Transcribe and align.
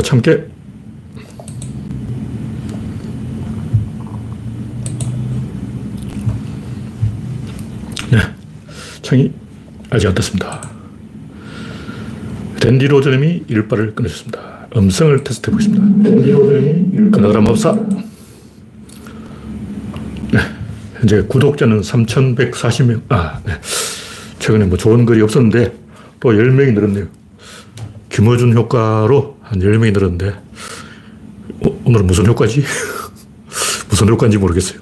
내가 0.00 0.02
참게. 0.02 0.46
네. 8.10 8.18
청이 9.02 9.32
아직 9.90 10.08
안 10.08 10.14
됐습니다. 10.14 10.68
댄디 12.60 12.88
로저님이 12.88 13.44
일발을 13.48 13.94
끊으셨습니다. 13.94 14.68
음성을 14.76 15.22
테스트 15.24 15.50
해 15.50 15.52
보겠습니다. 15.52 16.10
댄디 16.10 16.30
로저님이 16.32 17.10
그나그라 17.10 17.40
맙사. 17.40 17.72
네. 20.32 20.40
현재 20.98 21.22
구독자는 21.22 21.80
3,140명. 21.80 23.02
아, 23.08 23.40
네. 23.46 23.52
최근에 24.38 24.66
뭐 24.66 24.76
좋은 24.76 25.06
글이 25.06 25.22
없었는데 25.22 25.74
또 26.20 26.30
10명이 26.30 26.74
늘었네요. 26.74 27.19
김어준 28.20 28.54
효과로 28.54 29.38
한 29.40 29.60
10명이 29.60 29.94
늘었는데 29.94 30.28
어, 31.64 31.80
오늘은 31.86 32.06
무슨 32.06 32.26
효과지? 32.26 32.62
무슨 33.88 34.08
효과인지 34.10 34.36
모르겠어요. 34.36 34.78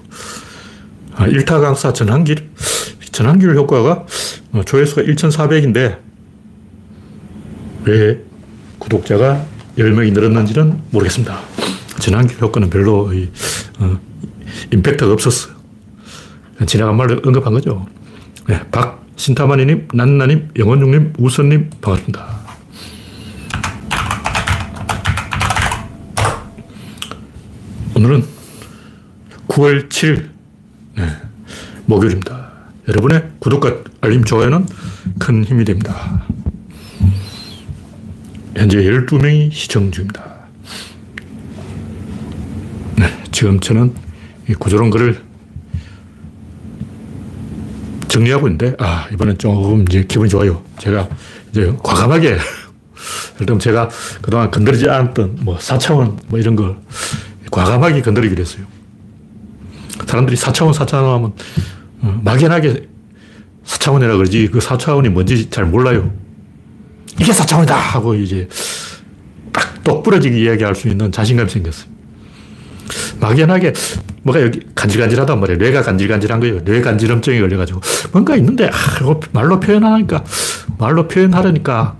아, 1.15 1.29
일타 1.29 1.61
강사 1.61 1.93
전환길? 1.93 2.51
전환길 3.12 3.55
효과가 3.55 4.07
어, 4.55 4.62
조회수가 4.67 5.03
1,400인데 5.03 6.01
왜 7.85 8.21
구독자가 8.81 9.47
10명이 9.77 10.12
늘었는지는 10.15 10.83
모르겠습니다. 10.91 11.39
전환길 12.01 12.41
효과는 12.41 12.70
별로 12.70 13.12
어, 13.79 14.01
임팩트가 14.73 15.12
없었어요. 15.12 15.55
지나간 16.67 16.97
말로 16.97 17.20
언급한 17.25 17.53
거죠. 17.53 17.87
네, 18.48 18.61
박 18.73 19.07
신타마니님, 19.15 19.89
난나님, 19.95 20.48
영원중님, 20.57 21.12
우선님 21.19 21.70
반갑습니다. 21.81 22.38
오늘은 27.98 28.25
9월 29.48 29.89
7일 29.89 30.28
네, 30.97 31.05
목요일입니다. 31.86 32.53
여러분의 32.86 33.28
구독과 33.41 33.83
알림, 34.03 34.23
좋아요는 34.23 34.67
큰 35.19 35.42
힘이 35.42 35.64
됩니다. 35.64 36.25
현재 38.56 38.78
12명이 38.78 39.50
시청 39.53 39.91
중입니다. 39.91 40.25
네, 42.98 43.25
지금 43.33 43.58
저는 43.58 43.92
이 44.48 44.55
구조론 44.55 44.91
글을 44.91 45.20
정리하고 48.06 48.47
있는데, 48.47 48.77
아, 48.78 49.08
이번엔 49.12 49.39
조금 49.39 49.83
이제 49.89 50.05
기분이 50.05 50.30
좋아요. 50.30 50.62
제가 50.78 51.08
이제 51.51 51.75
과감하게, 51.83 52.39
예를 53.42 53.58
제가 53.58 53.89
그동안 54.23 54.53
건드리지 54.53 54.89
않았던 54.89 55.39
뭐 55.41 55.58
4차원 55.58 56.17
뭐 56.28 56.39
이런 56.39 56.55
걸 56.55 56.77
과감하게 57.59 58.03
건드리기로 58.03 58.41
했어요. 58.41 58.64
사람들이 60.06 60.37
4차원, 60.37 60.73
4차원 60.73 61.14
하면 61.14 61.33
어, 62.03 62.20
막연하게 62.23 62.87
4차원이라 63.64 64.17
그러지 64.17 64.48
그 64.53 64.61
4차원이 64.61 65.09
뭔지 65.09 65.51
잘 65.51 65.64
몰라요. 65.64 66.12
이게 67.20 67.33
4차원이다! 67.33 67.70
하고 67.70 68.14
이제 68.14 68.48
딱 69.53 69.83
똑부러지게 69.83 70.39
이야기할 70.39 70.77
수 70.77 70.86
있는 70.86 71.11
자신감이 71.11 71.51
생겼어요. 71.51 71.91
막연하게 73.20 73.73
뭐가 74.23 74.41
여기 74.41 74.61
간질간질하단 74.77 75.41
말이에요. 75.41 75.59
뇌가 75.59 75.83
간질간질한 75.83 76.39
거예요. 76.39 76.64
뇌 76.64 76.81
간질염증이 76.81 77.41
걸려가지고 77.41 77.81
뭔가 78.12 78.36
있는데 78.36 78.69
아, 78.69 79.20
말로 79.33 79.59
표현하니까 79.59 80.25
말로 80.79 81.09
표현하려니까 81.09 81.97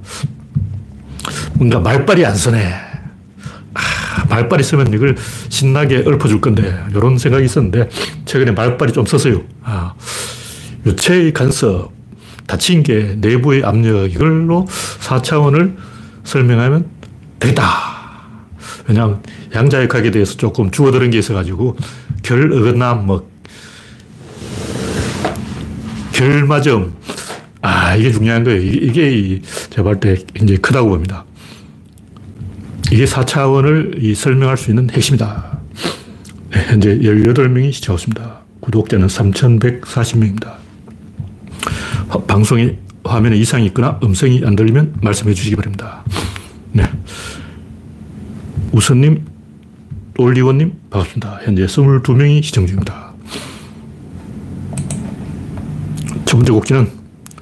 뭔가 1.55 1.81
말빨이 1.81 2.25
안 2.25 2.37
서네. 2.37 2.88
말빨이 4.29 4.63
쓰면 4.63 4.93
이걸 4.93 5.17
신나게 5.49 5.99
읊어줄 6.07 6.41
건데, 6.41 6.85
이런 6.91 7.19
생각이 7.19 7.45
있었는데, 7.45 7.89
최근에 8.25 8.53
말빨이 8.53 8.93
좀 8.93 9.07
썼어요. 9.07 9.43
아, 9.63 9.95
유체의 10.87 11.33
간섭, 11.33 11.93
다친 12.47 12.83
게 12.83 13.17
내부의 13.19 13.65
압력, 13.65 14.11
이걸로 14.13 14.67
4차원을 15.01 15.77
설명하면 16.25 16.87
되겠다. 17.41 17.65
왜냐하면 18.87 19.23
양자역학에 19.55 20.11
대해서 20.11 20.37
조금 20.37 20.71
주워들은 20.71 21.11
게 21.11 21.19
있어가지고, 21.19 21.77
결, 22.23 22.53
어긋남, 22.53 23.07
뭐, 23.07 23.29
결마점, 26.13 26.95
아, 27.61 27.95
이게 27.97 28.11
중요한 28.13 28.45
거예요. 28.45 28.61
이게 28.61 29.41
제가 29.71 29.83
볼 29.83 30.01
때 30.01 30.17
굉장히 30.35 30.61
크다고 30.61 30.89
봅니다. 30.89 31.25
이게 32.91 33.05
4차원을 33.05 34.15
설명할 34.15 34.57
수 34.57 34.71
있는 34.71 34.89
핵심이다. 34.91 35.59
네, 36.51 36.65
현재 36.69 36.99
18명이 36.99 37.73
시청하고 37.73 38.01
있습니다. 38.01 38.39
구독자는 38.61 39.07
3,140명입니다. 39.07 40.55
방송에 42.27 42.79
화면에 43.05 43.37
이상이 43.37 43.67
있거나 43.67 44.01
음성이 44.03 44.43
안 44.45 44.57
들리면 44.57 44.97
말씀해 45.03 45.35
주시기 45.35 45.57
바랍니다. 45.57 46.03
네. 46.73 46.85
우선님, 48.73 49.25
올리원님, 50.19 50.73
반갑습니다. 50.91 51.41
현재 51.43 51.67
22명이 51.67 52.43
시청 52.43 52.67
중입니다. 52.67 53.13
첫 56.25 56.37
번째 56.37 56.53
곡지는 56.53 56.98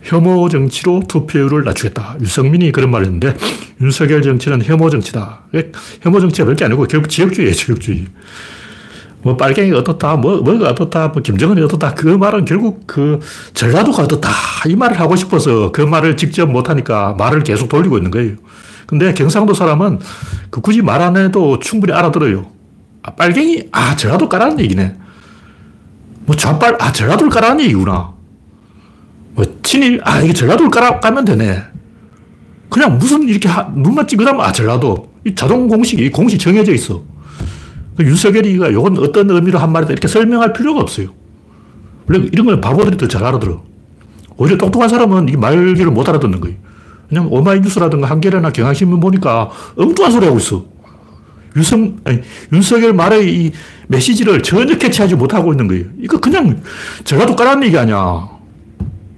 혐오 0.07 0.49
정치로 0.49 1.03
투표율을 1.09 1.65
낮추겠다. 1.65 2.17
유성민이 2.21 2.71
그런 2.71 2.91
말을 2.91 3.07
했는데 3.07 3.37
윤석열 3.81 4.23
정치는 4.23 4.63
혐오 4.63 4.89
정치다. 4.89 5.41
혐오 6.01 6.21
정치가 6.21 6.47
별게 6.47 6.65
아니고 6.65 6.87
결국 6.87 7.09
지역주의예요, 7.09 7.53
지역주의. 7.53 8.07
뭐 9.23 9.37
빨갱이가 9.37 9.79
어떻다, 9.79 10.15
뭐, 10.15 10.41
뭐가 10.43 10.69
어떻다, 10.71 11.09
뭐 11.09 11.21
김정은이 11.21 11.61
어떻다. 11.63 11.95
그 11.95 12.07
말은 12.07 12.45
결국 12.45 12.87
그 12.87 13.19
전라도가 13.55 14.05
어떻다. 14.05 14.31
이 14.69 14.77
말을 14.77 15.01
하고 15.01 15.17
싶어서 15.17 15.73
그 15.73 15.81
말을 15.81 16.17
직접 16.17 16.47
못하니까 16.47 17.15
말을 17.19 17.43
계속 17.43 17.69
돌리고 17.69 17.97
있는 17.97 18.13
거예요. 18.13 18.37
근데 18.87 19.13
경상도 19.13 19.53
사람은 19.55 19.99
그 20.51 20.61
굳이 20.61 20.81
말 20.83 21.03
안 21.03 21.17
해도 21.17 21.59
충분히 21.59 21.93
알아들어요. 21.93 22.47
아, 23.03 23.11
빨갱이? 23.17 23.71
아, 23.73 23.97
전라도 23.97 24.29
까라는 24.29 24.61
얘기네. 24.61 24.95
뭐 26.27 26.37
좌빨? 26.37 26.77
아, 26.81 26.93
전라도를 26.93 27.31
까라는 27.31 27.65
얘기구나. 27.65 28.16
뭐 29.37 29.45
친일? 29.63 30.01
아, 30.03 30.21
이게 30.21 30.33
전라도를 30.33 30.71
까라, 30.71 30.99
까면 30.99 31.25
되네. 31.27 31.63
그냥 32.71 32.99
무슨 32.99 33.29
이렇게 33.29 33.49
하, 33.49 33.63
눈만 33.75 34.09
찌그러면 34.09 34.45
아, 34.45 34.51
전라도. 34.51 35.13
이 35.25 35.35
자동 35.35 35.69
공식이, 35.69 36.11
공식 36.11 36.39
정해져 36.39 36.73
있어. 36.73 37.03
그 37.97 38.05
윤석열이가 38.05 38.69
이건 38.69 38.99
어떤 38.99 39.31
의미로 39.31 39.59
한 39.59 39.73
말이다 39.73 39.93
이렇게 39.93 40.09
설명할 40.09 40.53
필요가 40.53 40.81
없어요. 40.81 41.09
원래 42.09 42.29
이런 42.33 42.47
걸 42.47 42.61
바보들이 42.61 42.97
더 42.97 43.07
잘 43.09 43.25
알아들어. 43.25 43.63
오히려 44.37 44.57
똑똑한 44.57 44.89
사람은 44.89 45.29
이 45.29 45.37
말귀를 45.37 45.91
못 45.91 46.09
알아듣는 46.09 46.41
거예요. 46.41 46.57
왜냐면 47.11 47.33
오마이뉴스라든가 47.33 48.09
한겨레나 48.09 48.51
경향신문 48.51 49.01
보니까 49.01 49.51
엉뚱한 49.77 50.13
소리 50.13 50.27
하고 50.27 50.39
있어. 50.39 50.65
윤석, 51.57 51.81
아니, 52.05 52.21
윤석열 52.53 52.93
말의 52.93 53.35
이 53.35 53.53
메시지를 53.89 54.43
전혀 54.43 54.77
캐치하지 54.77 55.15
못하고 55.15 55.53
있는 55.53 55.69
거예요. 55.69 55.85
이거 55.99 56.19
그냥 56.21 56.63
전라도 57.05 57.35
까라는 57.35 57.67
얘기 57.67 57.79
아니야. 57.79 58.36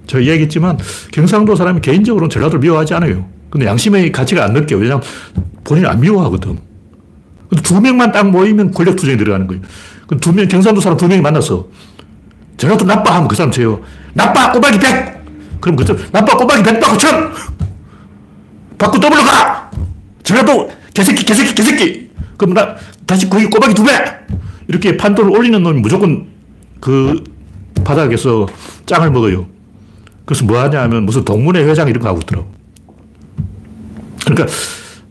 저 0.09 0.19
이야기했지만 0.19 0.79
경상도 1.13 1.55
사람이 1.55 1.81
개인적으로는 1.81 2.31
전라도를 2.31 2.59
미워하지 2.61 2.95
않아요. 2.95 3.29
근데 3.51 3.67
양심의 3.67 4.11
가치가 4.11 4.43
안 4.43 4.53
느껴요. 4.53 4.79
왜냐하면 4.79 5.03
본인이 5.63 5.87
안 5.87 5.99
미워하거든. 5.99 6.57
두 7.61 7.79
명만 7.79 8.11
딱 8.11 8.27
모이면 8.27 8.71
권력 8.71 8.95
투쟁이 8.95 9.19
들어가는 9.19 9.45
거예요. 9.45 9.61
두 10.19 10.33
명, 10.33 10.47
경상도 10.47 10.81
사람 10.81 10.97
두 10.97 11.07
명이 11.07 11.21
만났어. 11.21 11.67
전라도 12.57 12.85
나빠 12.85 13.15
하면 13.17 13.27
그 13.27 13.35
사람 13.35 13.51
쳐요. 13.51 13.81
나빠 14.13 14.51
곱하기 14.51 14.79
100! 14.79 15.61
그럼 15.61 15.75
그 15.75 15.85
사람, 15.85 16.01
나빠 16.11 16.35
곱하기 16.35 16.63
100 16.63 16.79
받고 16.79 16.97
쳐! 16.97 17.07
받고 18.79 18.99
더블로 18.99 19.21
가! 19.21 19.69
전라도 20.23 20.71
개새끼, 20.91 21.23
개새끼, 21.23 21.53
개새끼! 21.53 22.09
그럼 22.35 22.55
나 22.55 22.75
다시 23.05 23.29
거기 23.29 23.45
곱하기 23.45 23.75
두 23.75 23.83
배! 23.83 23.91
이렇게 24.67 24.97
판도를 24.97 25.29
올리는 25.29 25.61
놈이 25.61 25.79
무조건 25.81 26.25
그 26.79 27.23
바닥에서 27.83 28.47
짱을 28.87 29.11
먹어요. 29.11 29.58
그래서 30.29 30.45
뭐 30.45 30.59
하냐 30.59 30.79
하면 30.83 31.05
무슨 31.07 31.25
동문회 31.25 31.63
회장 31.63 31.87
이런 31.87 32.03
거 32.03 32.09
하고 32.09 32.19
있더라고. 32.21 32.51
그러니까 34.23 34.45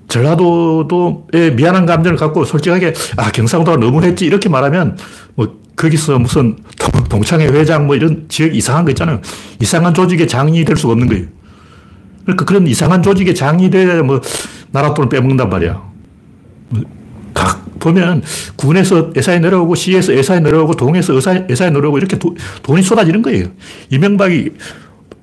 전라도도에 0.07 1.51
미안한 1.57 1.87
감정을 1.87 2.17
갖고 2.17 2.45
솔직하게 2.45 2.95
아 3.17 3.33
경상도가 3.33 3.79
너무 3.79 4.01
했지 4.05 4.27
이렇게 4.27 4.49
말하면 4.49 4.97
뭐 5.35 5.59
거기서 5.75 6.21
무슨 6.21 6.57
동창회 7.09 7.49
회장 7.49 7.89
뭐 7.89 7.97
이런 7.97 8.27
지역 8.29 8.55
이상한 8.55 8.85
거 8.85 8.93
있잖아요. 8.93 9.21
이상한 9.61 9.93
조직의 9.93 10.29
장이 10.29 10.65
될 10.65 10.77
수가 10.77 10.93
없는 10.93 11.09
거예요. 11.09 11.27
그러니까 12.23 12.45
그런 12.45 12.69
이상한 12.69 13.03
조직의 13.03 13.35
장이 13.35 13.71
돼야 13.71 14.01
뭐 14.05 14.21
나라 14.71 14.95
돈을 14.95 15.09
빼먹는단 15.09 15.51
말이야. 15.51 15.83
각 17.35 17.81
보면 17.81 18.23
군에서 18.55 19.11
예산이 19.17 19.41
내려오고 19.41 19.75
시에서 19.75 20.15
예산이 20.15 20.43
내려오고 20.43 20.77
동에서 20.77 21.13
예산이 21.51 21.73
내려오고 21.73 21.99
이렇게 21.99 22.17
도, 22.21 22.37
돈이 22.63 22.83
쏟아지는 22.83 23.21
거예요. 23.21 23.47
이명박이 23.91 24.51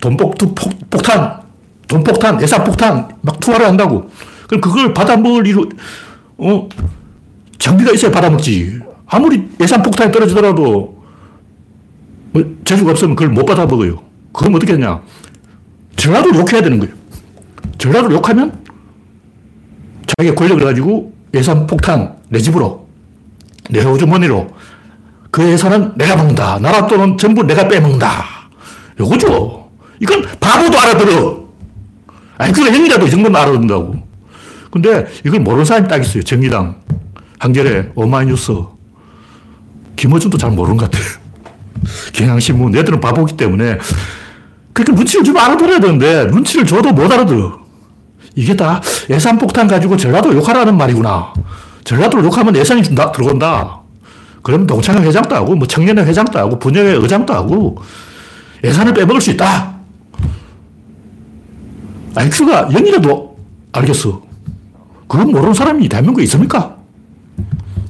돈폭, 0.05 0.35
폭탄, 0.91 1.41
돈폭탄, 1.87 2.39
예산폭탄 2.41 3.09
막 3.21 3.39
투하를 3.39 3.65
한다고. 3.65 4.07
그럼 4.47 4.61
그걸 4.61 4.93
받아먹을 4.93 5.47
이유, 5.47 5.67
어, 6.37 6.69
장비가 7.57 7.91
있어야 7.91 8.11
받아먹지. 8.11 8.81
아무리 9.07 9.49
예산 9.59 9.81
폭탄이 9.81 10.11
떨어지더라도 10.11 11.03
뭐 12.31 12.55
재주가 12.63 12.91
없으면 12.91 13.15
그걸 13.15 13.33
못 13.33 13.45
받아먹어요. 13.45 13.99
그럼 14.31 14.55
어떻게 14.55 14.73
하냐. 14.73 15.01
전라도 15.95 16.29
욕해야 16.35 16.61
되는 16.61 16.77
거예요. 16.79 16.93
전라도 17.79 18.13
욕하면 18.13 18.63
자기가 20.05 20.35
권력을 20.35 20.63
가지고 20.63 21.13
예산 21.33 21.65
폭탄 21.65 22.15
내 22.29 22.39
집으로 22.39 22.87
내 23.71 23.81
호주머니로 23.81 24.49
그 25.31 25.49
예산은 25.49 25.93
내가 25.95 26.15
먹는다. 26.15 26.59
나라 26.59 26.85
돈은 26.85 27.17
전부 27.17 27.41
내가 27.43 27.67
빼먹는다. 27.67 28.23
요거죠. 28.99 29.64
이건 30.00 30.24
바보도 30.39 30.80
알아들어. 30.80 31.45
아니, 32.38 32.51
그거 32.51 32.69
형이라도 32.69 33.07
이 33.07 33.12
정도는 33.12 33.36
알아듣는다고. 33.39 33.95
근데 34.71 35.07
이걸 35.25 35.39
모르는 35.39 35.63
사람이 35.63 35.88
딱 35.88 36.01
있어요. 36.01 36.24
정의당, 36.24 36.75
한겨레, 37.39 37.92
오마이뉴스. 37.95 38.53
김어준도 39.95 40.38
잘 40.38 40.51
모르는 40.51 40.75
것 40.77 40.92
같아요. 40.92 41.09
경향신문, 42.13 42.75
얘들은 42.75 43.00
바보기 43.00 43.38
때문에 43.38 43.77
그렇게 44.74 44.92
눈치를 44.92 45.24
좀 45.24 45.38
알아들어야 45.38 45.80
되는데 45.80 46.25
눈치를 46.25 46.65
줘도 46.65 46.91
못 46.91 47.09
알아들어. 47.09 47.59
이게 48.36 48.56
다 48.56 48.81
예산 49.09 49.38
폭탄 49.38 49.68
가지고 49.68 49.95
전라도 49.95 50.33
욕하라는 50.33 50.77
말이구나. 50.77 51.33
전라도를 51.86 52.25
욕하면 52.25 52.56
예산이 52.56 52.83
준다, 52.83 53.12
들어간다. 53.12 53.80
그러면 54.41 54.68
동창회 54.68 55.07
회장도 55.07 55.33
하고, 55.36 55.56
뭐 55.56 55.65
청년회 55.68 56.03
회장도 56.03 56.38
하고, 56.38 56.59
분야회 56.59 56.94
의장도 56.94 57.33
하고, 57.33 57.77
예산을 58.63 58.94
빼먹을 58.94 59.21
수 59.21 59.31
있다. 59.31 59.75
IQ가 62.15 62.69
0이라도 62.69 63.35
알겠어. 63.71 64.21
그건 65.07 65.31
모르는 65.31 65.53
사람이 65.53 65.88
대한민국에 65.89 66.23
있습니까? 66.23 66.75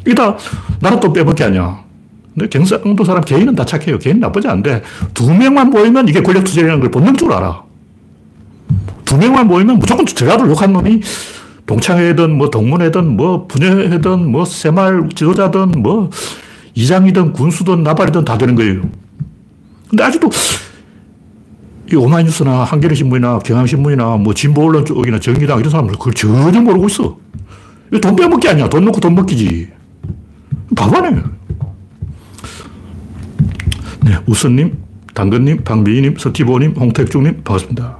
이다 0.07 0.37
나라 0.81 0.99
또 0.99 1.11
빼먹기 1.13 1.43
아니야. 1.43 1.83
근데 2.33 2.49
경상도 2.49 3.03
사람 3.03 3.23
개인은 3.23 3.55
다 3.55 3.65
착해요. 3.65 3.97
개인 3.97 4.19
나쁘지 4.19 4.47
않은데 4.47 4.81
두 5.13 5.33
명만 5.33 5.69
모이면 5.69 6.07
이게 6.09 6.21
권력 6.21 6.43
투쟁이라는 6.43 6.81
걸 6.81 6.91
본능적으로 6.91 7.37
알아. 7.37 7.63
두 9.05 9.17
명만 9.17 9.47
모이면 9.47 9.79
무조건 9.79 10.05
전라도를 10.05 10.51
욕한 10.51 10.73
놈이 10.73 11.01
동창회든 11.65 12.37
뭐 12.37 12.49
동문회든 12.49 13.15
뭐 13.15 13.47
분야회든 13.47 14.29
뭐 14.31 14.45
새마을 14.45 15.09
지도자든 15.15 15.71
뭐 15.77 16.09
이장이든 16.73 17.33
군수든 17.33 17.83
나발이든 17.83 18.25
다 18.25 18.37
되는 18.37 18.55
거예요. 18.55 18.81
근데 19.89 20.03
아직도 20.03 20.29
이 21.91 21.95
오마이뉴스나 21.95 22.63
한겨레 22.63 22.95
신문이나 22.95 23.39
경향신문이나 23.39 24.17
뭐 24.17 24.33
진보 24.33 24.65
언론 24.65 24.85
쪽이나 24.85 25.19
정의당 25.19 25.59
이런 25.59 25.69
사람들 25.69 25.97
그걸 25.97 26.13
전혀 26.13 26.59
모르고 26.61 26.87
있어. 26.87 27.17
이거 27.91 27.99
돈 27.99 28.15
빼먹기 28.15 28.49
아니야. 28.49 28.67
돈 28.69 28.85
넣고 28.85 28.99
돈 28.99 29.13
먹기지. 29.15 29.69
바보네. 30.75 31.21
네, 34.03 34.17
우선님, 34.25 34.77
당근님, 35.13 35.63
방비님, 35.63 36.15
서티보님, 36.17 36.71
홍택중님, 36.71 37.43
반갑습니다. 37.43 37.97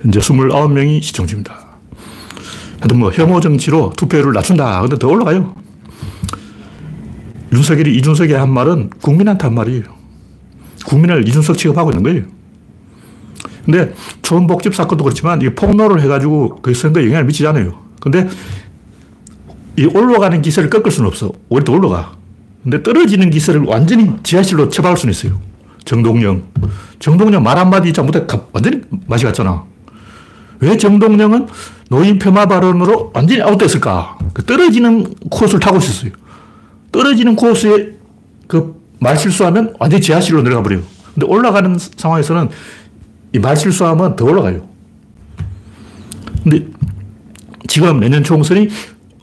현재 0.00 0.20
29명이 0.20 1.02
시청 1.02 1.26
중입니다. 1.26 1.64
하여튼 2.80 2.98
뭐 2.98 3.10
혐오 3.10 3.40
정치로 3.40 3.92
투표율을 3.96 4.32
낮춘다. 4.32 4.80
근데 4.82 4.98
더 4.98 5.08
올라가요. 5.08 5.54
윤석열이 7.52 7.96
이준석이 7.96 8.32
한 8.32 8.52
말은 8.52 8.90
국민한테 9.00 9.44
한 9.46 9.54
말이에요. 9.54 9.84
국민을 10.84 11.26
이준석 11.26 11.56
취급하고 11.56 11.90
있는 11.90 12.02
거예요. 12.02 12.22
근데 13.64 13.94
초원복집 14.22 14.74
사건도 14.74 15.04
그렇지만 15.04 15.40
이 15.42 15.48
폭로를 15.50 16.02
해가지고 16.02 16.60
그 16.62 16.74
선거에 16.74 17.06
영향을 17.06 17.24
미치지 17.24 17.46
않아요. 17.46 17.78
근데 18.00 18.28
이 19.76 19.86
올라가는 19.86 20.40
기세를 20.40 20.70
꺾을 20.70 20.90
수는 20.90 21.08
없어. 21.08 21.32
오히려 21.48 21.64
더 21.64 21.72
올라가. 21.72 22.12
근데 22.62 22.82
떨어지는 22.82 23.30
기세를 23.30 23.62
완전히 23.62 24.10
지하실로 24.22 24.68
처박을 24.68 24.96
수는 24.96 25.12
있어요. 25.12 25.40
정동영. 25.84 26.42
정동영 26.98 27.42
말 27.42 27.58
한마디 27.58 27.92
잘못해 27.92 28.24
완전히 28.52 28.82
맛이 29.06 29.24
갔잖아. 29.24 29.64
왜 30.60 30.76
정동영은 30.76 31.48
노인 31.90 32.18
폄하 32.18 32.46
발언으로 32.46 33.10
완전히 33.14 33.42
아웃됐을까? 33.42 34.18
그 34.32 34.44
떨어지는 34.44 35.14
코스를 35.30 35.60
타고 35.60 35.78
있었어요. 35.78 36.12
떨어지는 36.92 37.36
코스에 37.36 37.92
그 38.46 38.80
말실수하면 39.00 39.74
완전히 39.78 40.00
지하실로 40.00 40.42
내려가 40.42 40.62
버려요. 40.62 40.82
근데 41.12 41.26
올라가는 41.26 41.76
상황에서는 41.96 42.48
이 43.34 43.38
말실수하면 43.40 44.14
더 44.14 44.24
올라가요. 44.24 44.66
근데 46.44 46.66
지금 47.66 47.98
내년 47.98 48.22
총선이 48.22 48.68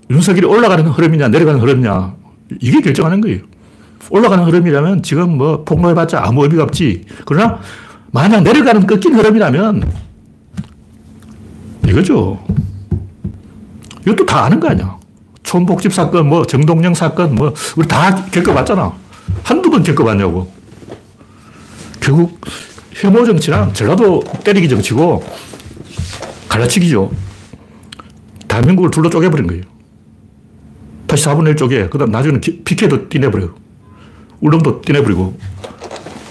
윤석열이 0.09 0.45
올라가는 0.45 0.85
흐름이냐 0.85 1.29
내려가는 1.29 1.61
흐름이냐 1.61 2.13
이게 2.59 2.81
결정하는 2.81 3.21
거예요. 3.21 3.39
올라가는 4.09 4.43
흐름이라면 4.43 5.03
지금 5.03 5.37
뭐 5.37 5.63
폭로해봤자 5.63 6.21
아무 6.25 6.43
의미가 6.43 6.63
없지. 6.63 7.05
그러나 7.25 7.59
만약 8.11 8.41
내려가는 8.41 8.85
꺾인 8.85 9.15
흐름이라면 9.15 9.89
이거죠. 11.87 12.43
이것도 14.01 14.25
다 14.25 14.43
아는 14.43 14.59
거 14.59 14.67
아니야. 14.69 14.99
촌복집 15.43 15.93
사건, 15.93 16.27
뭐 16.27 16.45
정동영 16.45 16.93
사건, 16.93 17.35
뭐 17.35 17.53
우리 17.77 17.87
다 17.87 18.25
겪어봤잖아. 18.25 18.91
한두 19.43 19.69
번 19.69 19.83
겪어봤냐고. 19.83 20.51
결국 22.01 22.41
혐오 22.93 23.25
정치랑 23.25 23.73
전라도 23.73 24.23
때리기 24.43 24.69
정치고 24.69 25.23
갈라치기죠. 26.49 27.11
대한민국을 28.47 28.91
둘로 28.91 29.09
쪼개버린 29.09 29.47
거예요. 29.47 29.63
다시 31.07 31.25
4분의 31.25 31.49
1 31.49 31.55
쪼개. 31.55 31.87
그 31.89 31.97
다음 31.97 32.11
나중에는 32.11 32.41
피케도 32.63 33.09
띠내버려요. 33.09 33.55
울릉도 34.41 34.81
띠내버리고. 34.81 35.37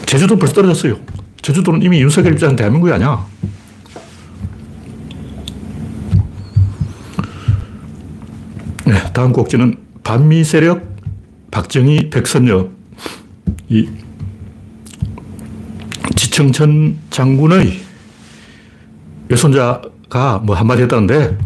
제주도 0.07 0.37
벌써 0.37 0.55
떨어졌어요. 0.55 0.99
제주도는 1.43 1.83
이미 1.83 2.01
윤석열 2.01 2.33
입장은 2.33 2.57
대한민국이 2.57 2.93
아니야. 2.93 3.27
네, 8.87 9.13
다음 9.13 9.33
곡지는 9.33 9.77
반미 10.03 10.45
세력 10.45 10.97
박정희 11.51 12.11
백선엽. 12.11 12.71
이 13.69 13.89
지청천 16.21 16.99
장군의 17.09 17.81
외손자가 19.31 20.43
뭐 20.45 20.55
한마디 20.55 20.83
했다는데 20.83 21.39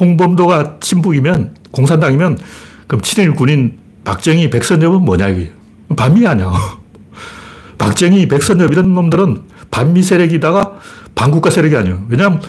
홍범도가 0.00 0.78
친북이면 0.80 1.54
공산당이면 1.70 2.38
그럼 2.86 3.02
친일 3.02 3.34
군인 3.34 3.78
박정희 4.04 4.48
백선엽은 4.48 5.02
뭐냐 5.02 5.28
이게 5.28 5.52
반미 5.94 6.26
아니야. 6.26 6.50
박정희 7.76 8.28
백선엽 8.28 8.72
이런 8.72 8.94
놈들은 8.94 9.42
반미 9.70 10.02
세력이다가 10.02 10.78
반국가 11.14 11.50
세력이 11.50 11.76
아니야. 11.76 12.02
왜냐하면 12.08 12.40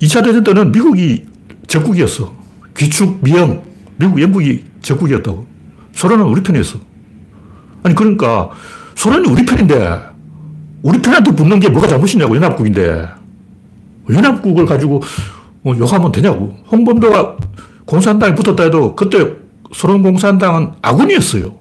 2차 0.00 0.24
대전 0.24 0.42
때는 0.42 0.72
미국이 0.72 1.26
적국이었어. 1.66 2.34
귀축, 2.78 3.22
미영, 3.22 3.62
미국, 3.98 4.22
영국이 4.22 4.64
적국이었다고. 4.80 5.46
소련은 5.92 6.24
우리 6.24 6.42
편이었어. 6.42 6.78
아니, 7.82 7.94
그러니까 7.94 8.50
소련이 8.94 9.28
우리 9.28 9.44
편인데 9.44 10.15
우리 10.86 11.02
편한테 11.02 11.32
붙는 11.32 11.58
게 11.58 11.68
뭐가 11.68 11.88
잘못이냐고, 11.88 12.36
연합국인데. 12.36 13.08
연합국을 14.08 14.66
가지고 14.66 15.02
어, 15.64 15.74
욕하면 15.76 16.12
되냐고. 16.12 16.54
홍범도가 16.70 17.38
공산당에 17.84 18.36
붙었다 18.36 18.62
해도 18.62 18.94
그때 18.94 19.32
소련 19.72 20.00
공산당은 20.04 20.74
아군이었어요. 20.80 21.56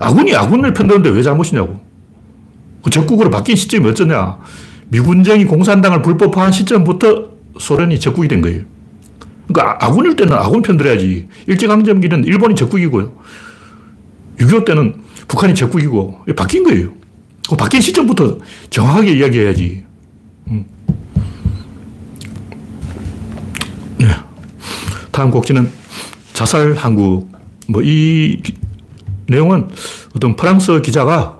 아군이 0.00 0.34
아군을 0.34 0.74
편드는데 0.74 1.10
왜 1.10 1.22
잘못이냐고. 1.22 1.78
그 2.82 2.90
적국으로 2.90 3.30
바뀐 3.30 3.54
시점이 3.54 3.88
어쩌냐. 3.88 4.38
미군정이 4.88 5.44
공산당을 5.44 6.02
불법화한 6.02 6.50
시점부터 6.50 7.28
소련이 7.60 8.00
적국이 8.00 8.26
된 8.26 8.40
거예요. 8.40 8.62
그러니까 9.46 9.86
아군일 9.86 10.16
때는 10.16 10.32
아군 10.32 10.62
편들어야지. 10.62 11.28
일제강점기는 11.46 12.24
일본이 12.24 12.56
적국이고요. 12.56 13.12
6.25 14.38 14.64
때는 14.64 14.94
북한이 15.28 15.54
적국이고 15.54 16.24
바뀐 16.34 16.64
거예요. 16.64 17.01
그 17.48 17.56
바뀐 17.56 17.80
시점부터 17.80 18.38
정확하게 18.70 19.12
이야기해야지. 19.18 19.84
음. 20.48 20.64
네. 23.98 24.06
다음 25.10 25.30
곡지는 25.30 25.70
자살 26.32 26.74
한국. 26.74 27.30
뭐 27.68 27.82
이 27.82 28.42
내용은 29.32 29.68
어떤 30.14 30.36
프랑스 30.36 30.80
기자가 30.82 31.38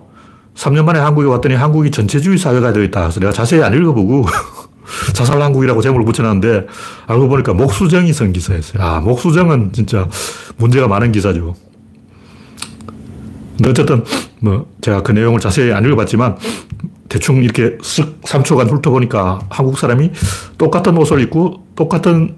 3년 0.54 0.84
만에 0.84 0.98
한국에 0.98 1.26
왔더니 1.26 1.54
한국이 1.54 1.90
전체주의 1.90 2.38
사회가 2.38 2.72
되어 2.72 2.82
있다. 2.84 3.02
그래서 3.02 3.20
내가 3.20 3.32
자세히 3.32 3.62
안 3.62 3.74
읽어보고 3.74 4.26
자살 5.14 5.40
한국이라고 5.40 5.80
제목을 5.82 6.04
붙여놨는데 6.04 6.66
알고 7.06 7.28
보니까 7.28 7.54
목수정이 7.54 8.12
쓴 8.12 8.32
기사였어요. 8.32 8.82
아, 8.82 9.00
목수정은 9.00 9.72
진짜 9.72 10.08
문제가 10.56 10.88
많은 10.88 11.12
기사죠. 11.12 11.54
근데 13.56 13.70
어쨌든 13.70 14.04
뭐 14.42 14.66
제가 14.80 15.02
그 15.02 15.12
내용을 15.12 15.38
자세히 15.40 15.72
안 15.72 15.84
읽어봤지만 15.84 16.36
대충 17.08 17.44
이렇게 17.44 17.76
쓱 17.78 18.22
3초간 18.22 18.70
훑어보니까 18.70 19.40
한국 19.48 19.78
사람이 19.78 20.10
똑같은 20.58 20.96
옷을 20.96 21.20
입고 21.20 21.64
똑같은 21.76 22.36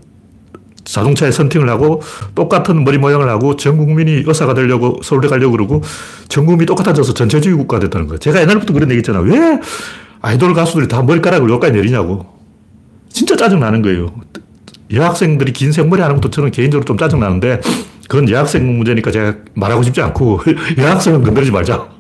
자동차에 0.84 1.30
선팅을 1.30 1.70
하고 1.70 2.02
똑같은 2.34 2.84
머리 2.84 2.98
모양을 2.98 3.28
하고 3.30 3.56
전 3.56 3.78
국민이 3.78 4.22
의사가 4.26 4.52
되려고 4.52 5.00
서울대 5.02 5.28
가려고 5.28 5.52
그러고 5.52 5.82
전 6.28 6.44
국민이 6.44 6.66
똑같아져서 6.66 7.14
전체주의 7.14 7.56
국가가 7.56 7.80
됐다는 7.80 8.06
거예요. 8.06 8.18
제가 8.18 8.42
옛날부터 8.42 8.74
그런 8.74 8.90
얘기 8.90 8.98
했잖아. 8.98 9.20
왜 9.20 9.60
아이돌 10.20 10.52
가수들이 10.52 10.88
다 10.88 11.02
머리카락을 11.02 11.48
여기까지 11.48 11.72
내리냐고. 11.72 12.26
진짜 13.08 13.34
짜증나는 13.34 13.80
거예요. 13.80 14.12
여학생들이 14.92 15.52
긴 15.52 15.72
생머리 15.72 16.02
하는 16.02 16.16
것도 16.16 16.28
저는 16.30 16.50
개인적으로 16.50 16.84
좀 16.84 16.98
짜증나는데 16.98 17.60
그건 18.08 18.28
여학생 18.28 18.76
문제니까 18.76 19.10
제가 19.10 19.34
말하고 19.54 19.82
싶지 19.82 20.02
않고 20.02 20.40
여학생은 20.76 21.22
건드리지 21.22 21.50
말자. 21.50 21.93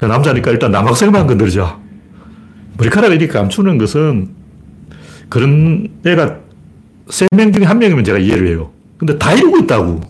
남자니까 0.00 0.50
일단 0.50 0.70
남학생만 0.70 1.26
건드리자. 1.26 1.78
머리카락을 2.76 3.16
이렇게 3.16 3.32
감추는 3.32 3.78
것은 3.78 4.30
그런 5.28 5.88
애가 6.04 6.38
세 7.10 7.26
명 7.36 7.52
중에 7.52 7.64
한 7.64 7.78
명이면 7.78 8.04
제가 8.04 8.18
이해를 8.18 8.48
해요. 8.48 8.70
근데 8.98 9.16
다 9.18 9.32
이러고 9.32 9.58
있다고. 9.58 10.00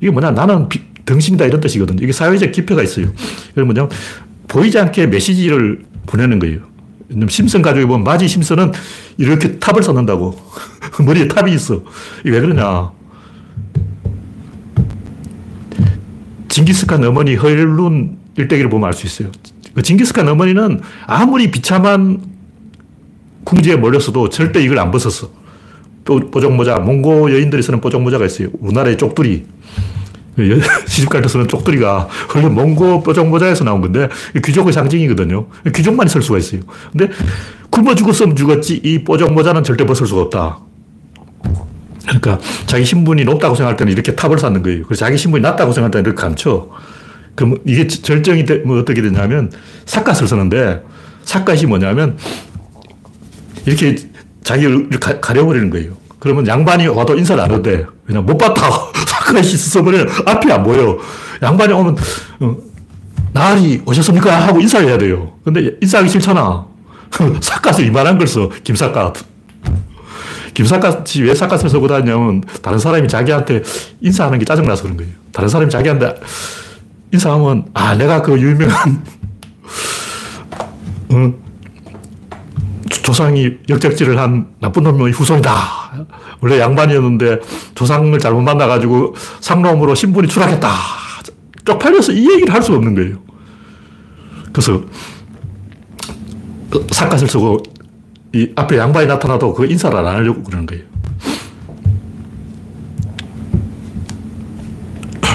이게 0.00 0.10
뭐냐, 0.10 0.30
나는 0.32 0.68
비, 0.68 0.80
등신이다 1.04 1.46
이런 1.46 1.60
뜻이거든요. 1.60 2.02
이게 2.02 2.12
사회적 2.12 2.52
기표가 2.52 2.82
있어요. 2.82 3.06
그게 3.54 3.62
뭐냐, 3.62 3.88
보이지 4.48 4.78
않게 4.78 5.06
메시지를 5.08 5.84
보내는 6.06 6.38
거예요. 6.38 6.60
심슨 7.28 7.62
가족이 7.62 7.86
보면 7.86 8.04
마지 8.04 8.26
심슨은 8.28 8.72
이렇게 9.18 9.58
탑을 9.58 9.82
쌓는다고. 9.82 10.38
머리에 11.04 11.28
탑이 11.28 11.52
있어. 11.54 11.82
이게 12.24 12.30
왜 12.30 12.40
그러냐. 12.40 12.90
징기스칸 16.48 17.02
어머니 17.04 17.34
허일룬 17.36 18.18
일대기를 18.36 18.70
보면 18.70 18.88
알 18.88 18.94
수 18.94 19.06
있어요. 19.06 19.30
그 19.74 19.82
징기스칸 19.82 20.28
어머니는 20.28 20.80
아무리 21.06 21.50
비참한 21.50 22.20
궁지에 23.44 23.76
몰렸어도 23.76 24.28
절대 24.28 24.62
이걸 24.62 24.78
안 24.78 24.90
벗었어. 24.90 25.30
뽀종모자, 26.04 26.76
몽고 26.76 27.32
여인들이 27.32 27.62
쓰는 27.62 27.80
뽀종모자가 27.80 28.26
있어요. 28.26 28.48
우리나라의 28.60 28.98
쪽두리. 28.98 29.46
시집갈 30.86 31.22
때 31.22 31.28
쓰는 31.28 31.46
쪽두리가 31.46 32.08
원래 32.34 32.48
몽고 32.48 33.04
뽀종모자에서 33.04 33.62
나온 33.62 33.80
건데 33.80 34.08
귀족의 34.44 34.72
상징이거든요. 34.72 35.46
귀족만이 35.72 36.10
쓸 36.10 36.22
수가 36.22 36.38
있어요. 36.38 36.62
근데 36.90 37.08
굶어 37.70 37.94
죽었으면 37.94 38.34
죽었지 38.34 38.80
이 38.82 39.04
뽀종모자는 39.04 39.62
절대 39.62 39.86
벗을 39.86 40.06
수가 40.06 40.22
없다. 40.22 40.58
그러니까 42.02 42.38
자기 42.66 42.84
신분이 42.84 43.24
높다고 43.24 43.54
생각할 43.54 43.76
때는 43.76 43.92
이렇게 43.92 44.14
탑을 44.14 44.38
쌓는 44.38 44.62
거예요. 44.62 44.84
그래서 44.84 45.04
자기 45.04 45.16
신분이 45.16 45.42
낮다고 45.42 45.72
생각할 45.72 45.90
때는 45.92 46.04
이렇게 46.06 46.20
감춰. 46.20 46.68
그럼 47.34 47.58
이게 47.64 47.86
절정이 47.86 48.44
되, 48.44 48.58
뭐 48.58 48.78
어떻게 48.78 49.02
되냐면 49.02 49.50
삿갓을 49.86 50.28
쓰는데 50.28 50.82
삿갓이 51.24 51.66
뭐냐면 51.66 52.16
이렇게 53.66 53.96
자기를 54.42 54.90
가, 55.00 55.32
려버리는 55.32 55.70
거예요. 55.70 55.92
그러면 56.18 56.46
양반이 56.46 56.86
와도 56.86 57.16
인사를 57.16 57.42
안 57.42 57.50
해도 57.50 57.70
왜냐면 58.06 58.26
못 58.26 58.38
봤다. 58.38 58.62
삿갓이 59.06 59.42
써버리면 59.42 60.08
앞이 60.26 60.50
안 60.52 60.62
보여. 60.62 60.98
양반이 61.42 61.72
오면 61.72 61.96
어, 62.40 62.56
나리 63.32 63.82
오셨습니까? 63.84 64.46
하고 64.46 64.60
인사를 64.60 64.86
해야 64.86 64.96
돼요. 64.96 65.32
근데 65.44 65.72
인사하기 65.82 66.08
싫잖아. 66.08 66.66
삿갓을 67.40 67.86
이만한 67.86 68.18
걸 68.18 68.26
써. 68.26 68.48
김삿갓. 68.62 69.16
김삿갓이 70.54 71.22
왜 71.22 71.34
삿갓을 71.34 71.68
쓰고 71.68 71.88
다니냐면 71.88 72.42
다른 72.62 72.78
사람이 72.78 73.08
자기한테 73.08 73.62
인사하는 74.00 74.38
게 74.38 74.44
짜증나서 74.44 74.84
그런 74.84 74.96
거예요. 74.96 75.12
다른 75.32 75.48
사람이 75.48 75.70
자기한테 75.70 76.14
인사하면 77.14 77.66
아 77.74 77.94
내가 77.94 78.20
그 78.22 78.38
유명한 78.40 79.04
어, 81.10 81.32
조상이 82.88 83.52
역적질을 83.68 84.18
한 84.18 84.48
나쁜 84.60 84.82
놈의 84.82 85.12
후손이다. 85.12 85.52
원래 86.40 86.58
양반이었는데 86.58 87.40
조상을 87.74 88.18
잘못 88.18 88.40
만나가지고 88.42 89.14
상놈으로 89.40 89.94
신분이 89.94 90.28
추락했다. 90.28 90.68
쪽팔려서 91.64 92.12
이 92.12 92.30
얘기를 92.32 92.52
할수 92.52 92.74
없는 92.74 92.94
거예요. 92.94 93.18
그래서 94.52 94.82
삿갓을 96.90 97.28
쓰고 97.28 97.62
이 98.34 98.50
앞에 98.56 98.76
양반이 98.76 99.06
나타나도 99.06 99.54
그 99.54 99.66
인사를 99.66 99.96
안 99.96 100.04
하려고 100.04 100.42
그러는 100.42 100.66
거예요. 100.66 100.82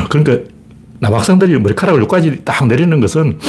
그러니까 0.10 0.49
남학생들이 1.00 1.58
머리카락을 1.60 2.02
여기까지 2.02 2.42
딱 2.44 2.68
내리는 2.68 3.00
것은 3.00 3.40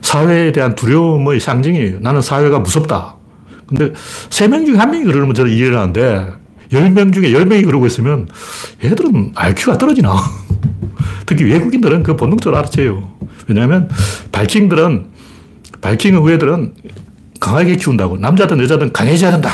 사회에 0.00 0.52
대한 0.52 0.74
두려움의 0.74 1.40
상징이에요. 1.40 1.98
나는 2.00 2.20
사회가 2.22 2.58
무섭다. 2.60 3.16
근데 3.66 3.92
세 4.30 4.46
명 4.48 4.64
중에 4.66 4.76
한 4.76 4.90
명이 4.90 5.04
그러면 5.04 5.34
저는 5.34 5.50
이해를 5.50 5.78
하는데 5.78 6.32
열 6.72 6.90
명 6.90 7.12
중에 7.12 7.32
열 7.32 7.46
명이 7.46 7.62
그러고 7.62 7.86
있으면 7.86 8.28
얘들은 8.82 9.32
IQ가 9.34 9.78
떨어지나. 9.78 10.14
특히 11.26 11.44
외국인들은 11.44 12.02
그 12.02 12.16
본능적으로 12.16 12.58
알아채요. 12.58 13.10
왜냐하면 13.46 13.88
바이킹들은, 14.32 15.06
바이킹 15.80 16.16
후예들은 16.16 16.74
강하게 17.40 17.76
키운다고. 17.76 18.16
남자든 18.18 18.60
여자든 18.60 18.92
강해져야 18.92 19.30
된다. 19.32 19.50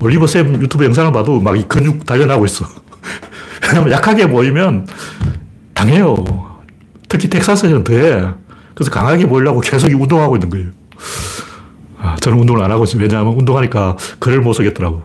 올리버 0.00 0.26
쌤 0.26 0.60
유튜브 0.62 0.84
영상을 0.84 1.10
봐도 1.12 1.40
막 1.40 1.56
이 1.56 1.62
근육 1.68 2.04
단련하고 2.06 2.44
있어. 2.46 2.66
왜냐면 3.68 3.92
약하게 3.92 4.28
보이면 4.28 4.86
당해요. 5.82 6.16
특히 7.08 7.28
텍사스에는 7.28 7.84
더해. 7.84 8.24
그래서 8.74 8.90
강하게 8.90 9.26
보이려고 9.26 9.60
계속 9.60 9.88
운동하고 9.88 10.36
있는 10.36 10.48
거예요. 10.48 10.68
아, 11.98 12.16
저는 12.16 12.38
운동을 12.38 12.62
안 12.62 12.70
하고 12.70 12.84
있어요. 12.84 13.02
왜냐하면 13.02 13.34
운동하니까 13.34 13.96
글을 14.18 14.40
못 14.40 14.54
쓰겠더라고. 14.54 15.02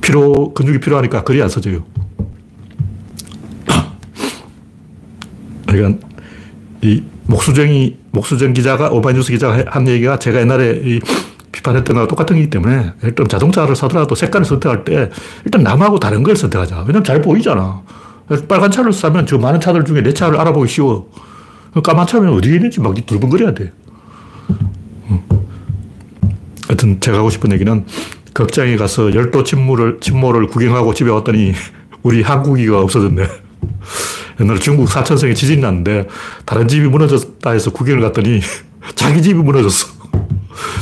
필요, 0.00 0.52
근육이 0.54 0.80
필요하니까 0.80 1.24
글이 1.24 1.42
안 1.42 1.48
써져요. 1.48 1.84
그러니까 5.66 6.06
이 6.82 7.02
목수정이, 7.26 7.98
목수정 8.10 8.54
기자가, 8.54 8.90
오마이뉴스 8.90 9.32
기자가 9.32 9.64
한 9.66 9.86
얘기가 9.86 10.18
제가 10.18 10.40
옛날에 10.40 10.80
이 10.84 11.00
비판했던 11.52 11.94
거와 11.94 12.06
똑같은 12.06 12.36
거기 12.36 12.48
때문에 12.48 12.92
일단 13.02 13.28
자동차를 13.28 13.76
사더라도 13.76 14.14
색깔을 14.14 14.46
선택할 14.46 14.84
때 14.84 15.10
일단 15.44 15.62
남하고 15.62 15.98
다른 15.98 16.22
걸 16.22 16.36
선택하자. 16.36 16.80
왜냐면 16.80 17.04
잘 17.04 17.20
보이잖아. 17.20 17.82
빨간 18.46 18.70
차를 18.70 18.92
사면 18.92 19.26
저 19.26 19.38
많은 19.38 19.60
차들 19.60 19.84
중에 19.84 20.02
내 20.02 20.12
차를 20.12 20.38
알아보기 20.38 20.68
쉬워. 20.68 21.10
까만 21.82 22.06
차면 22.06 22.34
어디에 22.34 22.56
있는지 22.56 22.80
막 22.80 22.94
두근거려야 23.06 23.54
돼. 23.54 23.72
하여튼 26.66 27.00
제가 27.00 27.18
하고 27.18 27.30
싶은 27.30 27.50
얘기는 27.52 27.86
극장에 28.34 28.76
가서 28.76 29.14
열도 29.14 29.42
침몰을, 29.42 30.00
침몰을 30.00 30.46
구경하고 30.48 30.92
집에 30.94 31.10
왔더니 31.10 31.54
우리 32.02 32.22
한국이가 32.22 32.80
없어졌네. 32.80 33.26
옛날에 34.40 34.58
중국 34.58 34.88
사천성에 34.88 35.34
지진이 35.34 35.62
났는데 35.62 36.06
다른 36.44 36.68
집이 36.68 36.86
무너졌다 36.88 37.50
해서 37.50 37.70
구경을 37.70 38.02
갔더니 38.02 38.40
자기 38.94 39.22
집이 39.22 39.40
무너졌어. 39.40 39.88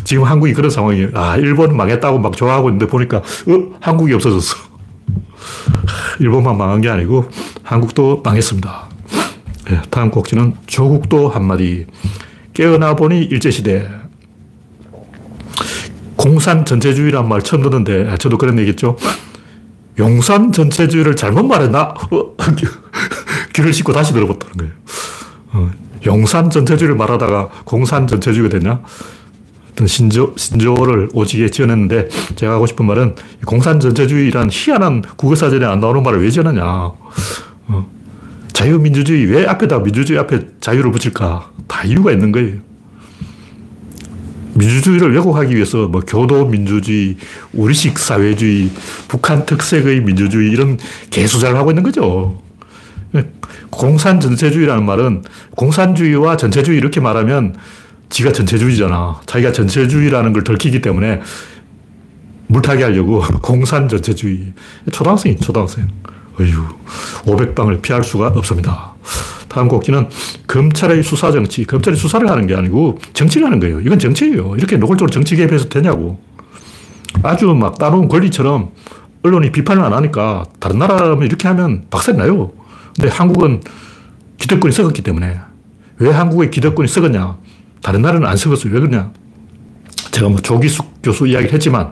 지금 0.04 0.24
한국이 0.24 0.52
그런 0.54 0.70
상황이에요. 0.70 1.10
아, 1.14 1.36
일본 1.36 1.76
망했다고 1.76 2.18
막 2.18 2.36
좋아하고 2.36 2.68
있는데 2.68 2.86
보니까, 2.86 3.18
어? 3.18 3.76
한국이 3.80 4.14
없어졌어. 4.14 4.56
일본만 6.20 6.56
망한 6.56 6.80
게 6.80 6.88
아니고 6.88 7.28
한국도 7.62 8.22
망했습니다. 8.24 8.88
네, 9.70 9.82
다음 9.90 10.10
곡지는 10.10 10.54
조국도 10.66 11.28
한마디. 11.28 11.86
깨어나 12.54 12.94
보니 12.94 13.24
일제시대. 13.24 13.88
공산 16.16 16.64
전체주의란 16.64 17.28
말 17.28 17.42
처음 17.42 17.62
듣는데, 17.62 18.08
아, 18.08 18.16
저도 18.16 18.38
그런 18.38 18.58
얘기 18.58 18.70
했죠. 18.70 18.96
용산 19.98 20.52
전체주의를 20.52 21.16
잘못 21.16 21.44
말했나? 21.44 21.94
어, 22.10 22.36
귀를 23.54 23.72
씻고 23.72 23.92
다시 23.92 24.12
들어봤다는 24.12 24.56
거예요. 24.56 24.72
어, 25.52 25.70
용산 26.06 26.50
전체주의를 26.50 26.96
말하다가 26.96 27.48
공산 27.64 28.06
전체주의가 28.06 28.58
됐냐? 28.58 28.80
어떤 29.76 29.86
신조, 29.86 30.32
신조어를 30.36 31.10
오지게 31.12 31.50
지어냈는데 31.50 32.08
제가 32.34 32.54
하고 32.54 32.66
싶은 32.66 32.86
말은 32.86 33.14
공산 33.44 33.78
전체주의란 33.78 34.48
희한한 34.50 35.02
국어사전에 35.16 35.66
안 35.66 35.80
나오는 35.80 36.02
말을 36.02 36.22
왜 36.22 36.30
지어놨냐. 36.30 36.62
어. 36.64 37.90
자유민주주의 38.54 39.26
왜 39.26 39.46
앞에다 39.46 39.80
민주주의 39.80 40.18
앞에 40.18 40.40
자유를 40.60 40.90
붙일까? 40.92 41.50
다 41.68 41.84
이유가 41.84 42.10
있는 42.10 42.32
거예요. 42.32 42.54
민주주의를 44.54 45.12
왜곡하기 45.14 45.54
위해서 45.54 45.86
뭐 45.88 46.00
교도 46.00 46.46
민주주의, 46.46 47.18
우리식 47.52 47.98
사회주의, 47.98 48.70
북한 49.08 49.44
특색의 49.44 50.00
민주주의 50.00 50.50
이런 50.50 50.78
개수작을 51.10 51.58
하고 51.58 51.70
있는 51.70 51.82
거죠. 51.82 52.40
공산 53.68 54.20
전체주의라는 54.20 54.86
말은 54.86 55.24
공산주의와 55.50 56.38
전체주의 56.38 56.78
이렇게 56.78 57.00
말하면 57.00 57.56
지가 58.08 58.32
전체주의잖아. 58.32 59.20
자기가 59.26 59.52
전체주의라는 59.52 60.32
걸 60.32 60.44
들키기 60.44 60.80
때문에 60.80 61.20
물타기 62.48 62.82
하려고 62.82 63.22
공산 63.42 63.88
전체주의. 63.88 64.52
초등학생이 64.92 65.36
초등학생. 65.36 65.88
어휴, 66.38 66.68
500방을 67.24 67.82
피할 67.82 68.04
수가 68.04 68.28
없습니다. 68.28 68.94
다음 69.48 69.68
곡기는 69.68 70.08
검찰의 70.46 71.02
수사 71.02 71.32
정치. 71.32 71.64
검찰이 71.64 71.96
수사를 71.96 72.28
하는 72.30 72.46
게 72.46 72.54
아니고 72.54 72.98
정치를 73.14 73.46
하는 73.46 73.58
거예요. 73.58 73.80
이건 73.80 73.98
정치예요. 73.98 74.54
이렇게 74.56 74.76
노골적으로 74.76 75.10
정치 75.10 75.34
개입해서 75.34 75.68
되냐고. 75.68 76.20
아주 77.22 77.46
막 77.54 77.78
따놓은 77.78 78.08
권리처럼 78.08 78.72
언론이 79.22 79.50
비판을 79.52 79.82
안 79.82 79.92
하니까 79.94 80.44
다른 80.60 80.78
나라면 80.78 81.22
이렇게 81.22 81.48
하면 81.48 81.86
박살이 81.90 82.18
나요. 82.18 82.52
근데 82.94 83.10
한국은 83.10 83.62
기득권이 84.38 84.72
썩었기 84.72 85.02
때문에 85.02 85.40
왜 85.98 86.10
한국의 86.10 86.50
기득권이 86.50 86.88
썩었냐? 86.88 87.38
다른 87.82 88.02
나라는 88.02 88.26
안 88.26 88.36
썩었어요. 88.36 88.72
왜 88.72 88.80
그러냐? 88.80 89.12
제가 90.10 90.28
뭐 90.28 90.40
조기숙 90.40 91.02
교수 91.02 91.26
이야기를 91.26 91.52
했지만 91.52 91.90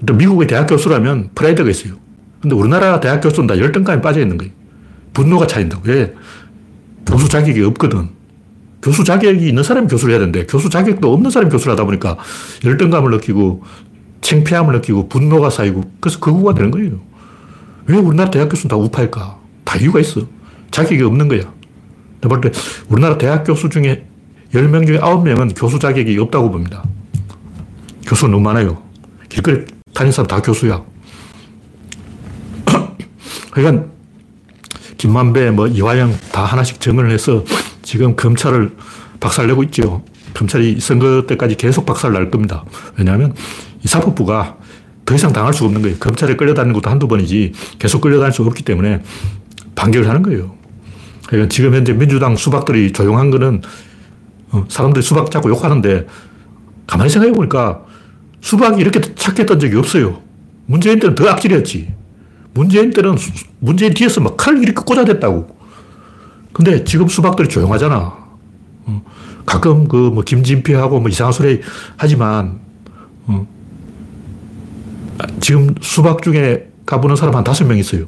미국의 0.00 0.46
대학 0.46 0.66
교수라면 0.66 1.30
프라이드가 1.34 1.70
있어요. 1.70 1.94
근데 2.40 2.54
우리나라 2.54 3.00
대학 3.00 3.20
교수는 3.20 3.46
다 3.46 3.58
열등감에 3.58 4.02
빠져 4.02 4.20
있는 4.20 4.36
거예요. 4.36 4.52
분노가 5.14 5.46
차인다고. 5.46 5.82
왜? 5.86 6.14
교수 7.06 7.28
자격이 7.28 7.62
없거든. 7.62 8.10
교수 8.82 9.02
자격이 9.02 9.48
있는 9.48 9.62
사람이 9.62 9.88
교수를 9.88 10.12
해야 10.12 10.18
되는데 10.20 10.44
교수 10.44 10.68
자격도 10.68 11.10
없는 11.12 11.30
사람이 11.30 11.50
교수를 11.50 11.72
하다 11.72 11.84
보니까 11.84 12.18
열등감을 12.64 13.12
느끼고 13.12 13.62
창피함을 14.20 14.74
느끼고 14.74 15.08
분노가 15.08 15.48
쌓이고 15.48 15.90
그래서 16.00 16.20
극우가 16.20 16.52
되는 16.54 16.70
거예요. 16.70 17.00
왜 17.86 17.96
우리나라 17.96 18.30
대학 18.30 18.50
교수는 18.50 18.68
다 18.68 18.76
우파일까? 18.76 19.38
다 19.64 19.78
이유가 19.78 20.00
있어. 20.00 20.26
자격이 20.70 21.02
없는 21.02 21.28
거야. 21.28 21.40
내가 22.20 22.28
볼때 22.28 22.50
우리나라 22.88 23.16
대학 23.16 23.44
교수 23.44 23.70
중에 23.70 24.06
10명 24.54 24.86
중에 24.86 24.98
9명은 24.98 25.52
교수 25.56 25.78
자격이 25.78 26.16
없다고 26.18 26.50
봅니다. 26.50 26.84
교수 28.06 28.28
너무 28.28 28.42
많아요. 28.42 28.82
길거리 29.28 29.64
다니는 29.92 30.12
사람 30.12 30.28
다 30.28 30.40
교수야. 30.40 30.80
그러니까 33.50 33.86
김만배, 34.96 35.50
뭐 35.50 35.66
이화영 35.66 36.16
다 36.30 36.44
하나씩 36.44 36.80
증언을 36.80 37.10
해서 37.10 37.44
지금 37.82 38.14
검찰을 38.14 38.76
박살내고 39.18 39.64
있죠. 39.64 40.04
검찰이 40.34 40.80
선거 40.80 41.26
때까지 41.26 41.56
계속 41.56 41.84
박살 41.84 42.12
날 42.12 42.30
겁니다. 42.30 42.64
왜냐하면 42.96 43.34
이 43.84 43.88
사법부가 43.88 44.56
더 45.04 45.14
이상 45.14 45.32
당할 45.32 45.52
수가 45.52 45.66
없는 45.66 45.82
거예요. 45.82 45.96
검찰에 45.98 46.36
끌려다니는 46.36 46.74
것도 46.74 46.90
한두 46.90 47.08
번이지 47.08 47.52
계속 47.78 48.00
끌려다닐 48.00 48.32
수 48.32 48.42
없기 48.44 48.62
때문에 48.62 49.02
반격을 49.74 50.08
하는 50.08 50.22
거예요. 50.22 50.54
그러니까 51.26 51.48
지금 51.48 51.74
현재 51.74 51.92
민주당 51.92 52.36
수박들이 52.36 52.92
조용한 52.92 53.30
거는 53.30 53.62
어, 53.62 53.62
사람들이 54.68 55.02
수박 55.02 55.30
잡고 55.30 55.48
욕하는데 55.50 56.06
가만히 56.86 57.10
생각해 57.10 57.32
보니까 57.34 57.82
수박이 58.40 58.80
이렇게 58.80 59.00
착했던 59.00 59.58
적이 59.58 59.76
없어요. 59.76 60.20
문재인 60.66 60.98
때는 61.00 61.14
더 61.14 61.28
악질이었지. 61.28 61.94
문재인 62.54 62.90
때는 62.90 63.16
문재인 63.58 63.94
뒤에서 63.94 64.20
막 64.20 64.36
칼을 64.36 64.62
이렇게 64.62 64.82
꽂아댔다고. 64.84 65.56
근데 66.52 66.84
지금 66.84 67.08
수박들이 67.08 67.48
조용하잖아. 67.48 67.96
어, 68.86 69.02
가끔 69.44 69.88
그 69.88 69.96
뭐 69.96 70.22
김진표하고 70.22 71.00
뭐 71.00 71.08
이상한 71.08 71.32
소리 71.32 71.60
하지만, 71.96 72.60
어, 73.26 73.46
지금 75.40 75.74
수박 75.80 76.22
중에 76.22 76.68
가보는 76.86 77.16
사람 77.16 77.34
한 77.34 77.44
다섯 77.44 77.64
명 77.64 77.78
있어요. 77.78 78.04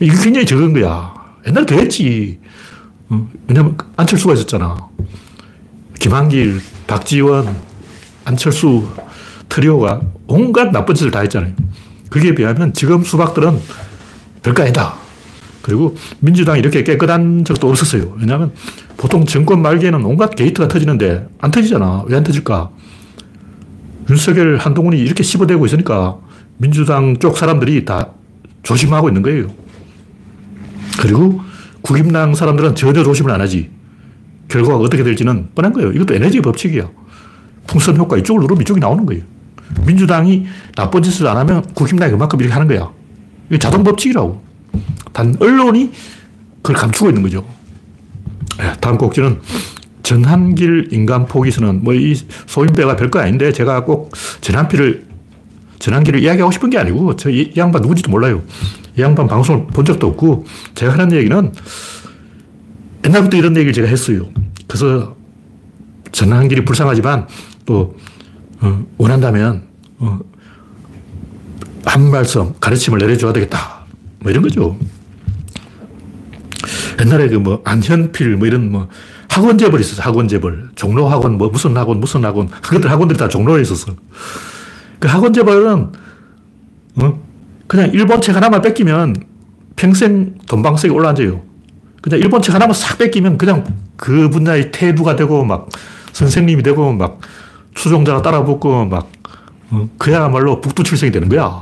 이게 0.00 0.12
굉장히 0.22 0.46
적은 0.46 0.72
거야. 0.72 1.14
옛날에 1.46 1.66
그랬지. 1.66 2.38
어, 3.10 3.28
왜냐면 3.48 3.76
안철수가 3.96 4.34
있었잖아. 4.34 4.88
김한길, 5.98 6.60
박지원, 6.86 7.56
안철수 8.24 8.88
트리오가 9.48 10.00
온갖 10.26 10.70
나쁜 10.70 10.94
짓을 10.94 11.10
다 11.10 11.20
했잖아요. 11.20 11.52
거기에 12.10 12.34
비하면 12.34 12.72
지금 12.72 13.02
수박들은 13.02 13.60
별거 14.42 14.62
아니다. 14.62 14.94
그리고 15.62 15.96
민주당이 16.20 16.60
이렇게 16.60 16.84
깨끗한 16.84 17.44
적도 17.44 17.68
없었어요. 17.68 18.14
왜냐하면 18.20 18.52
보통 18.96 19.24
정권 19.24 19.62
말기에는 19.62 20.04
온갖 20.04 20.34
게이트가 20.36 20.68
터지는데 20.68 21.26
안 21.40 21.50
터지잖아. 21.50 22.04
왜 22.06 22.16
안 22.16 22.22
터질까? 22.22 22.70
윤석열, 24.08 24.58
한동훈이 24.58 24.98
이렇게 24.98 25.24
씹어대고 25.24 25.66
있으니까 25.66 26.18
민주당 26.58 27.18
쪽 27.18 27.36
사람들이 27.36 27.84
다 27.84 28.10
조심하고 28.62 29.08
있는 29.08 29.22
거예요. 29.22 29.48
그리고 31.00 31.40
국임당 31.82 32.34
사람들은 32.34 32.76
전혀 32.76 33.02
조심을 33.02 33.32
안 33.32 33.40
하지. 33.40 33.70
결과가 34.48 34.78
어떻게 34.78 35.02
될지는 35.02 35.48
뻔한 35.54 35.72
거예요. 35.72 35.92
이것도 35.92 36.14
에너지 36.14 36.40
법칙이야. 36.40 36.88
풍선 37.66 37.96
효과 37.96 38.16
이쪽을 38.16 38.40
누르면 38.42 38.62
이쪽이 38.62 38.80
나오는 38.80 39.04
거예요. 39.06 39.22
민주당이 39.86 40.46
나쁜 40.76 41.02
짓을 41.02 41.26
안 41.26 41.36
하면 41.38 41.62
국힘당이 41.74 42.12
그만큼 42.12 42.40
이렇게 42.40 42.52
하는 42.54 42.68
거야. 42.68 42.90
이게 43.48 43.58
자동 43.58 43.82
법칙이라고. 43.84 44.42
단, 45.12 45.34
언론이 45.40 45.90
그걸 46.62 46.76
감추고 46.76 47.08
있는 47.10 47.22
거죠. 47.22 47.44
예, 48.62 48.72
다음 48.80 48.96
꼭지는 48.98 49.40
전한길 50.02 50.88
인간 50.92 51.26
포기서는 51.26 51.82
뭐 51.82 51.94
이 51.94 52.14
소인배가 52.46 52.96
별거 52.96 53.18
아닌데 53.18 53.52
제가 53.52 53.84
꼭 53.84 54.12
전한필을 54.40 55.04
전한길을 55.78 56.20
이야기하고 56.22 56.52
싶은 56.52 56.70
게 56.70 56.78
아니고 56.78 57.16
저 57.16 57.28
이 57.30 57.52
양반 57.56 57.82
누군지도 57.82 58.10
몰라요. 58.10 58.42
이 58.96 59.02
양반 59.02 59.26
방송을 59.26 59.66
본 59.66 59.84
적도 59.84 60.06
없고 60.08 60.46
제가 60.74 60.92
하는 60.92 61.12
얘기는 61.12 61.52
옛날부터 63.04 63.36
이런 63.36 63.56
얘기를 63.56 63.72
제가 63.72 63.88
했어요. 63.88 64.28
그래서 64.66 65.16
전한길이 66.12 66.64
불쌍하지만 66.64 67.26
또 67.64 67.96
어, 68.60 68.84
원한다면 68.96 69.64
어, 69.98 70.18
한 71.84 72.10
말씀 72.10 72.54
가르침을 72.58 72.98
내려줘야 72.98 73.32
되겠다. 73.32 73.84
뭐 74.20 74.30
이런 74.30 74.42
거죠. 74.42 74.76
옛날에 77.00 77.28
그 77.28 77.36
뭐 77.38 77.60
안현필 77.64 78.36
뭐 78.36 78.46
이런 78.46 78.72
뭐 78.72 78.88
학원 79.28 79.58
재벌 79.58 79.80
있었어. 79.80 80.02
학원 80.02 80.26
재벌. 80.28 80.70
종로 80.74 81.06
학원 81.08 81.36
뭐 81.38 81.48
무슨 81.50 81.76
학원 81.76 82.00
무슨 82.00 82.24
학원. 82.24 82.48
그것들 82.48 82.90
학원들이 82.90 83.18
다 83.18 83.28
종로에 83.28 83.60
있었어. 83.62 83.94
그 84.98 85.08
학원 85.08 85.32
재벌은 85.32 85.92
어? 86.96 87.22
그냥 87.66 87.90
일본 87.92 88.20
책 88.20 88.34
하나만 88.34 88.62
뺏기면 88.62 89.16
평생 89.76 90.38
돈방석에 90.46 90.92
올라앉아요. 90.92 91.42
그냥 92.02 92.20
일본 92.20 92.42
책 92.42 92.54
하나만 92.54 92.74
싹 92.74 92.98
뺏기면 92.98 93.38
그냥 93.38 93.64
그 93.96 94.28
분야의 94.30 94.70
태두가 94.72 95.16
되고 95.16 95.44
막 95.44 95.68
선생님이 96.12 96.62
되고 96.62 96.92
막 96.92 97.20
추종자가 97.74 98.22
따라붙고 98.22 98.86
막 98.86 99.08
어, 99.70 99.88
그야말로 99.98 100.60
북두칠성이 100.60 101.10
되는 101.12 101.28
거야. 101.28 101.60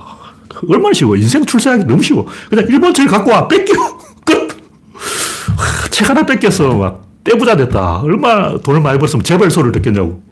얼마나 0.68 0.92
쉬워. 0.92 1.16
인생 1.16 1.44
출세하기 1.44 1.84
너무 1.84 2.02
쉬워. 2.02 2.26
그냥 2.48 2.66
일본 2.68 2.92
책 2.94 3.08
갖고 3.08 3.30
와. 3.30 3.48
뺏겨. 3.48 3.72
끝. 4.24 4.48
책 5.90 6.08
하나 6.10 6.24
뺏겼어. 6.24 6.74
막 6.74 7.02
떼부자 7.24 7.56
됐다. 7.56 8.00
얼마나 8.00 8.56
돈을 8.58 8.80
많이 8.80 8.98
벌었으면 8.98 9.24
재벌 9.24 9.50
소리를 9.50 9.72
듣겠냐고. 9.72 10.22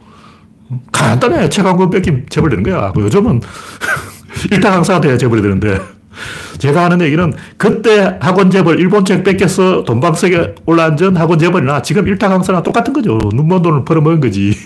간단해. 0.92 1.48
책 1.48 1.64
한 1.66 1.76
권 1.76 1.90
뺏기면 1.90 2.26
재벌 2.28 2.50
되는 2.50 2.62
거야. 2.62 2.92
뭐 2.94 3.02
요즘은 3.04 3.40
일타 4.52 4.70
강사가 4.70 5.00
돼야 5.00 5.16
재벌이 5.16 5.42
되는데. 5.42 5.80
제가 6.58 6.84
하는 6.84 7.00
얘기는 7.00 7.32
그때 7.56 8.18
학원 8.20 8.50
재벌 8.50 8.78
일본 8.78 9.04
책 9.04 9.24
뺏겨서 9.24 9.84
돈방석에 9.84 10.54
올라앉은 10.66 11.16
학원 11.16 11.38
재벌이나 11.38 11.82
지금 11.82 12.06
일타 12.06 12.28
강사나 12.28 12.62
똑같은 12.62 12.92
거죠. 12.92 13.18
눈먼 13.34 13.62
돈을 13.62 13.84
벌어먹은 13.84 14.20
거지. 14.20 14.56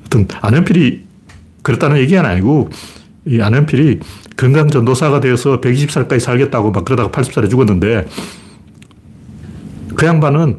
하여튼 0.00 0.28
안현필이 0.40 1.04
그랬다는 1.62 1.98
얘기는 1.98 2.24
아니고 2.24 2.70
이 3.26 3.40
안현필이 3.40 4.00
건강전도사가 4.36 5.20
되어서 5.20 5.60
120살까지 5.60 6.20
살겠다고 6.20 6.70
막 6.70 6.84
그러다가 6.84 7.10
80살에 7.10 7.50
죽었는데 7.50 8.06
그 9.94 10.06
양반은 10.06 10.58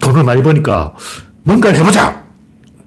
돈을 0.00 0.24
많이 0.24 0.42
버니까 0.42 0.94
뭔가를 1.42 1.78
해보자! 1.80 2.24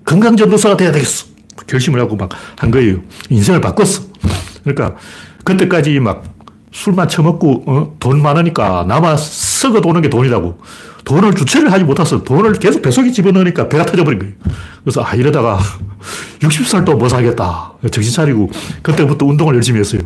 건강전도사가 0.06 0.78
돼야 0.78 0.92
되겠어! 0.92 1.28
결심을 1.68 2.00
하고 2.00 2.16
막 2.16 2.30
한 2.64 2.72
거예요. 2.72 3.02
인생을 3.30 3.60
바꿨어. 3.60 4.04
그러니까 4.64 4.96
그때까지 5.44 6.00
막 6.00 6.24
술만 6.72 7.08
처먹고 7.08 7.64
어? 7.68 7.96
돈 8.00 8.22
많으니까 8.22 8.86
남아 8.88 9.18
썩어 9.18 9.82
도는 9.82 10.02
게 10.02 10.10
돈이라고. 10.10 10.60
돈을 11.06 11.34
주체를 11.36 11.72
하지 11.72 11.84
못해서 11.84 12.24
돈을 12.24 12.54
계속 12.54 12.82
배속에 12.82 13.12
집어넣으니까 13.12 13.68
배가 13.68 13.86
터져버린 13.86 14.20
거예요. 14.20 14.34
그래서 14.84 15.04
아 15.04 15.14
이러다가 15.16 15.60
60살도 16.40 16.98
못 16.98 17.10
살겠다. 17.10 17.74
정신 17.92 18.14
차리고 18.14 18.50
그때부터 18.82 19.26
운동을 19.26 19.56
열심히 19.56 19.80
했어요. 19.80 20.02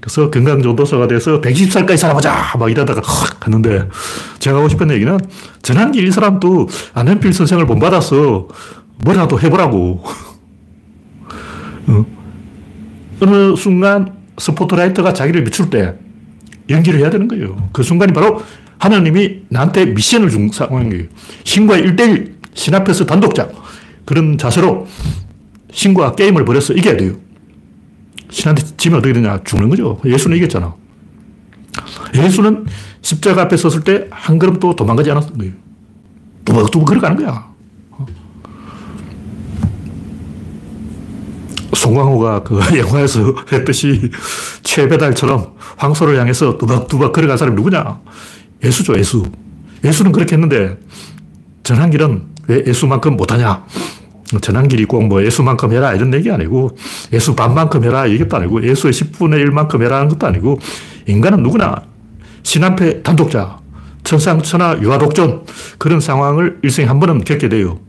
그래서 0.00 0.30
건강전도사가 0.30 1.08
돼서 1.08 1.40
120살까지 1.40 1.96
살아보자! 1.96 2.54
막 2.58 2.70
이러다가 2.70 3.00
확 3.02 3.40
갔는데 3.40 3.88
제가 4.38 4.58
하고 4.58 4.68
싶은 4.68 4.90
얘기는 4.90 5.18
전환기 5.62 6.02
이 6.06 6.10
사람도 6.10 6.68
안현필 6.92 7.32
선생을 7.32 7.66
본받아서 7.66 8.48
뭐라도 9.02 9.40
해보라고. 9.40 10.04
어? 11.88 12.06
어느 13.22 13.56
순간 13.56 14.23
스포트라이트가 14.38 15.12
자기를 15.12 15.44
비출 15.44 15.70
때 15.70 15.94
연기를 16.70 17.00
해야 17.00 17.10
되는 17.10 17.28
거예요. 17.28 17.68
그 17.72 17.82
순간이 17.82 18.12
바로 18.12 18.42
하나님이 18.78 19.42
나한테 19.48 19.86
미션을 19.86 20.30
준 20.30 20.50
상황이에요. 20.50 21.04
신과 21.44 21.76
1대1 21.78 22.32
신 22.54 22.74
앞에서 22.74 23.06
단독자. 23.06 23.48
그런 24.04 24.36
자세로 24.38 24.86
신과 25.72 26.14
게임을 26.14 26.44
벌여서 26.44 26.74
이겨야 26.74 26.96
돼요. 26.96 27.16
신한테 28.30 28.62
지면 28.76 28.98
어떻게 28.98 29.12
되냐? 29.12 29.40
죽는 29.44 29.68
거죠. 29.70 30.00
예수는 30.04 30.36
이겼잖아. 30.38 30.74
예수는 32.14 32.66
십자가 33.02 33.42
앞에 33.42 33.56
섰을 33.56 33.82
때 33.82 34.06
한 34.10 34.38
걸음도 34.38 34.74
도망가지 34.76 35.10
않았던 35.10 35.36
거예요. 35.38 35.52
두벅두벅 36.44 36.88
걸어가는 36.88 37.16
거야. 37.24 37.53
송강호가 41.74 42.42
그 42.42 42.58
영화에서 42.78 43.34
했듯이 43.52 44.10
최배달처럼 44.62 45.54
황소를 45.76 46.18
향해서 46.18 46.58
두박두박 46.58 47.12
걸어간 47.12 47.36
사람이 47.36 47.56
누구냐? 47.56 48.00
예수죠, 48.62 48.96
예수. 48.98 49.24
예수는 49.84 50.12
그렇게 50.12 50.34
했는데 50.36 50.78
전한길은 51.62 52.22
왜 52.48 52.64
예수만큼 52.66 53.16
못하냐? 53.16 53.64
전한길이 54.40 54.84
꼭 54.86 55.02
뭐 55.04 55.22
예수만큼 55.22 55.72
해라 55.72 55.92
이런 55.92 56.12
얘기 56.14 56.30
아니고 56.30 56.76
예수 57.12 57.34
반만큼 57.34 57.84
해라 57.84 58.06
이것도 58.06 58.36
아니고 58.36 58.66
예수의 58.66 58.92
10분의 58.92 59.46
1만큼 59.46 59.82
해라 59.82 59.96
하는 59.96 60.08
것도 60.08 60.26
아니고 60.26 60.58
인간은 61.06 61.42
누구나 61.42 61.82
신 62.42 62.62
앞에 62.62 63.02
단독자, 63.02 63.58
천상천하 64.04 64.78
유아독존 64.80 65.44
그런 65.78 65.98
상황을 66.00 66.58
일생에 66.62 66.86
한 66.86 67.00
번은 67.00 67.24
겪게 67.24 67.48
돼요. 67.48 67.80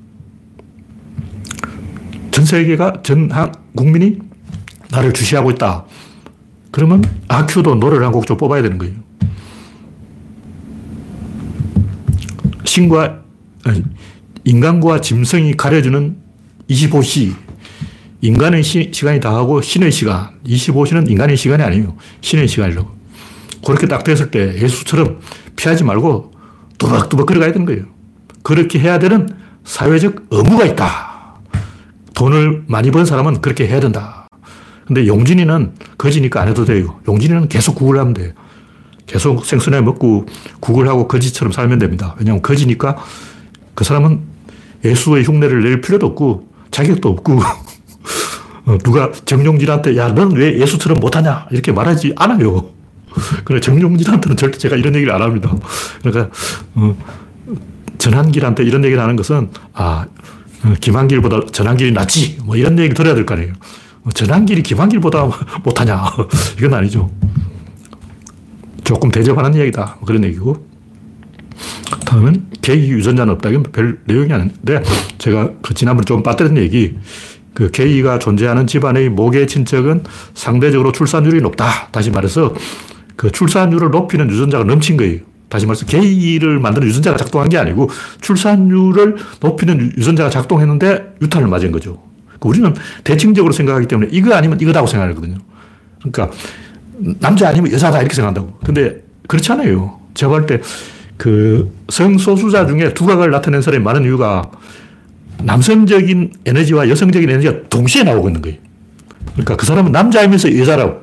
전 2.36 2.44
세계가 2.44 3.02
전 3.02 3.32
국민이 3.78 4.18
나를 4.92 5.14
주시하고 5.14 5.52
있다. 5.52 5.86
그러면 6.70 7.02
아큐도 7.30 7.76
노래를 7.76 8.06
한 8.06 8.12
곡 8.12 8.26
좀 8.28 8.36
뽑아야 8.36 8.62
되는 8.62 8.78
거예요. 8.78 8.94
신과, 12.66 13.22
인간과 14.44 15.00
짐승이 15.00 15.54
가려주는 15.56 16.18
25시. 16.70 17.34
인간의 18.20 18.64
시, 18.64 18.92
간이 18.92 19.22
다하고 19.22 19.62
신의 19.62 19.94
시간. 19.94 20.32
25시는 20.46 21.10
인간의 21.10 21.38
시간이 21.38 21.64
아니에요. 21.64 21.96
신의 22.20 22.50
시간이라고. 22.50 22.90
그렇게 23.66 23.88
딱 23.88 24.04
됐을 24.04 24.30
때 24.30 24.62
예수처럼 24.62 25.22
피하지 25.56 25.86
말고 25.86 26.34
두벅두벅 26.80 27.28
걸어가야 27.28 27.54
되는 27.54 27.66
거예요. 27.66 27.86
그렇게 28.44 28.78
해야 28.80 29.00
되는 29.00 29.30
사회적 29.64 30.26
의무가 30.32 30.66
있다. 30.66 31.15
돈을 32.16 32.64
많이 32.68 32.92
번 32.92 33.06
사람은 33.06 33.42
그렇게 33.42 33.68
해야 33.68 33.80
된다. 33.80 34.28
근데 34.88 35.08
용진이는 35.08 35.74
거지니까 35.98 36.42
안 36.42 36.48
해도 36.48 36.66
돼요. 36.66 37.00
용진이는 37.08 37.48
계속 37.48 37.76
구글 37.76 38.00
하면 38.00 38.14
돼요. 38.14 38.32
계속 39.06 39.46
생선회 39.46 39.82
먹고 39.82 40.26
구글 40.60 40.88
하고 40.88 41.08
거지처럼 41.08 41.52
살면 41.52 41.80
됩니다. 41.80 42.16
왜냐하면 42.18 42.42
거지니까 42.42 42.98
그 43.74 43.84
사람은 43.84 44.22
예수의 44.84 45.24
흉내를 45.24 45.64
낼 45.64 45.82
필요도 45.82 46.08
없고 46.08 46.50
자격도 46.72 47.10
없고 47.10 47.40
어, 48.66 48.78
누가 48.80 49.12
정용진한테 49.12 49.96
야, 49.98 50.10
넌 50.10 50.32
왜 50.32 50.60
예수처럼 50.60 51.00
못하냐? 51.00 51.48
이렇게 51.52 51.72
말하지 51.72 52.14
않아요. 52.16 52.70
그래, 53.46 53.60
정용진한테는 53.60 54.38
절대 54.38 54.58
제가 54.58 54.76
이런 54.76 54.96
얘기를 54.96 55.14
안 55.14 55.22
합니다. 55.22 55.54
그러니까, 56.02 56.34
어, 56.74 56.96
전한길한테 57.98 58.64
이런 58.64 58.84
얘기를 58.84 59.02
하는 59.02 59.16
것은, 59.16 59.50
아, 59.74 60.06
어, 60.08 60.35
김한길보다 60.74 61.42
전한길이 61.52 61.92
낫지. 61.92 62.38
뭐 62.44 62.56
이런 62.56 62.78
얘기 62.80 62.94
들어야 62.94 63.14
될 63.16 63.26
거 63.26 63.36
아니에요. 63.36 63.54
어, 64.04 64.10
전한길이 64.12 64.64
김한길보다 64.64 65.30
못하냐. 65.64 66.04
이건 66.58 66.74
아니죠. 66.74 67.12
조금 68.84 69.10
대접하는 69.10 69.54
이야기다. 69.56 69.98
뭐 70.00 70.06
그런 70.06 70.24
얘기고. 70.24 70.66
다음은 72.06 72.48
게이 72.62 72.90
유전자는 72.92 73.34
없다. 73.34 73.50
이건 73.50 73.64
별 73.72 74.00
내용이 74.06 74.32
아닌데, 74.32 74.84
제가 75.18 75.52
그 75.62 75.74
지난번에 75.74 76.06
좀 76.06 76.22
빠뜨린 76.24 76.58
얘기. 76.58 76.96
그 77.54 77.72
게이가 77.72 78.20
존재하는 78.20 78.68
집안의 78.68 79.10
모계 79.10 79.46
친척은 79.46 80.04
상대적으로 80.34 80.92
출산율이 80.92 81.42
높다. 81.42 81.88
다시 81.92 82.12
말해서 82.12 82.54
그 83.16 83.32
출산율을 83.32 83.92
높이는 83.92 84.30
유전자가 84.30 84.66
넘친 84.66 84.98
거예요. 84.98 85.20
다시 85.50 85.66
말해서 85.66 85.86
게이를 85.86 86.60
만드는 86.60 86.88
유전자가 86.88 87.18
작동한 87.18 87.50
게 87.50 87.58
아니고 87.58 87.90
출산율을 88.22 89.18
높이는 89.42 89.92
유전자가 89.98 90.30
작동했는데 90.30 91.16
유탄을 91.22 91.48
맞은 91.48 91.72
거죠. 91.72 92.02
그러니까 92.26 92.50
우리는 92.50 92.74
대칭적으로 93.04 93.54
생각하기 93.54 93.88
때문에 93.88 94.10
이거 94.12 94.34
아니면 94.34 94.60
이거다고 94.60 94.88
생각하거든요. 94.88 95.38
그러니까 96.00 96.32
남자 97.20 97.50
아니면 97.50 97.72
여자다 97.72 98.00
이렇게 98.00 98.14
생각한다고. 98.16 98.60
근데 98.66 99.04
그렇지 99.28 99.52
않아요. 99.52 100.00
제가 100.14 100.32
볼 100.32 100.46
때 100.46 100.62
그 101.18 101.74
성소수자 101.90 102.68
중에 102.68 102.94
두각을 102.94 103.32
나타낸 103.32 103.62
사람이 103.62 103.84
많은 103.84 104.04
이유가 104.04 104.50
남성적인 105.44 106.34
에너지와 106.46 106.90
여성적인 106.90 107.30
에너지가 107.30 107.70
동시에 107.70 108.04
나오고 108.04 108.30
있는 108.30 108.42
거예요. 108.42 108.58
그러니까 109.34 109.56
그 109.56 109.66
사람은 109.66 109.92
남자이면서 109.92 110.58
여자라고. 110.58 111.02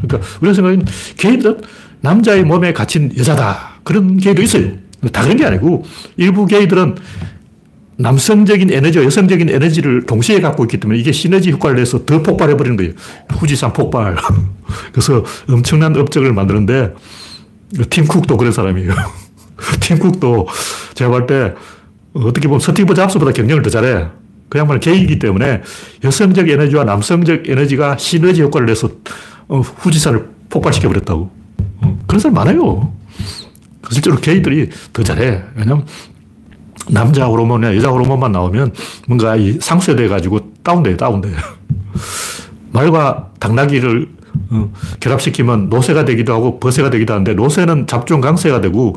그러니까 0.00 0.28
우리가 0.40 0.54
생각하는 0.54 0.84
게이들은 1.16 1.60
남자의 2.00 2.44
몸에 2.44 2.72
갇힌 2.72 3.12
여자다. 3.16 3.77
그런 3.82 4.16
게이도 4.16 4.42
있어요. 4.42 4.72
다 5.12 5.22
그런 5.22 5.36
게 5.36 5.44
아니고 5.44 5.84
일부 6.16 6.46
게이들은 6.46 6.96
남성적인 7.98 8.72
에너지와 8.72 9.04
여성적인 9.04 9.48
에너지를 9.48 10.06
동시에 10.06 10.40
갖고 10.40 10.64
있기 10.64 10.78
때문에 10.78 10.98
이게 10.98 11.10
시너지 11.10 11.50
효과를 11.50 11.76
내서 11.76 12.04
더 12.04 12.22
폭발해버리는 12.22 12.76
거예요. 12.76 12.92
후지산 13.30 13.72
폭발. 13.72 14.16
그래서 14.92 15.24
엄청난 15.48 15.96
업적을 15.96 16.32
만드는데 16.32 16.94
팀쿡도 17.90 18.36
그런 18.36 18.52
사람이에요. 18.52 18.92
팀쿡도 19.80 20.46
제가 20.94 21.10
볼 21.10 21.26
때 21.26 21.54
어떻게 22.14 22.48
보면 22.48 22.60
스티브 22.60 22.94
잡스보다 22.94 23.32
경영을 23.32 23.62
더 23.62 23.70
잘해. 23.70 24.06
그 24.48 24.58
양반은 24.58 24.80
게이기 24.80 25.18
때문에 25.18 25.62
여성적 26.04 26.48
에너지와 26.48 26.84
남성적 26.84 27.48
에너지가 27.48 27.96
시너지 27.98 28.42
효과를 28.42 28.66
내서 28.66 28.88
어, 29.48 29.60
후지산을 29.60 30.28
폭발시켜버렸다고. 30.48 31.30
어, 31.82 31.98
그런 32.06 32.20
사람 32.20 32.34
많아요. 32.34 32.92
실제로 33.90 34.16
게이들이 34.16 34.70
더 34.92 35.02
잘해. 35.02 35.42
왜냐면 35.56 35.86
남자 36.90 37.26
호르몬이나 37.26 37.76
여자 37.76 37.90
호르몬만 37.90 38.32
나오면 38.32 38.72
뭔가 39.06 39.36
이 39.36 39.58
상쇄돼 39.60 40.08
가지고 40.08 40.52
다운돼 40.62 40.96
다운돼. 40.96 41.30
말과 42.72 43.30
당나귀를 43.40 44.08
어, 44.50 44.72
결합시키면 45.00 45.68
노새가 45.68 46.04
되기도 46.04 46.32
하고 46.32 46.60
버새가 46.60 46.90
되기도 46.90 47.12
하는데 47.12 47.34
노새는 47.34 47.86
잡종 47.86 48.20
강새가 48.20 48.60
되고 48.60 48.96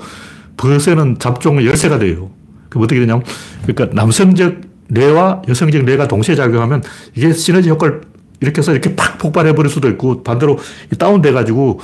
버새는 0.57 1.19
잡종 1.19 1.63
열새가 1.65 1.99
돼요. 1.99 2.29
그 2.69 2.79
어떻게 2.79 2.99
되냐면 2.99 3.23
그러니까 3.65 3.93
남성적 3.93 4.61
뇌와 4.87 5.41
여성적 5.47 5.83
뇌가 5.83 6.07
동시에 6.07 6.35
작용하면 6.35 6.83
이게 7.15 7.33
시너지 7.33 7.69
효과를 7.69 8.01
이렇게 8.41 8.59
해서 8.59 8.71
이렇게 8.71 8.95
팍 8.95 9.17
폭발해 9.17 9.53
버릴 9.53 9.69
수도 9.69 9.87
있고 9.89 10.23
반대로 10.23 10.57
다운돼 10.97 11.31
가지고 11.31 11.79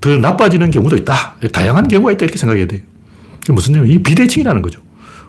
더 0.00 0.16
나빠지는 0.16 0.70
경우도 0.70 0.96
있다. 0.96 1.36
다양한 1.52 1.88
경우가 1.88 2.12
있다. 2.12 2.24
이렇게 2.24 2.38
생각해야 2.38 2.66
돼요. 2.66 2.80
무슨 3.48 3.82
얘기이 3.82 4.02
비대칭이라는 4.02 4.62
거죠. 4.62 4.80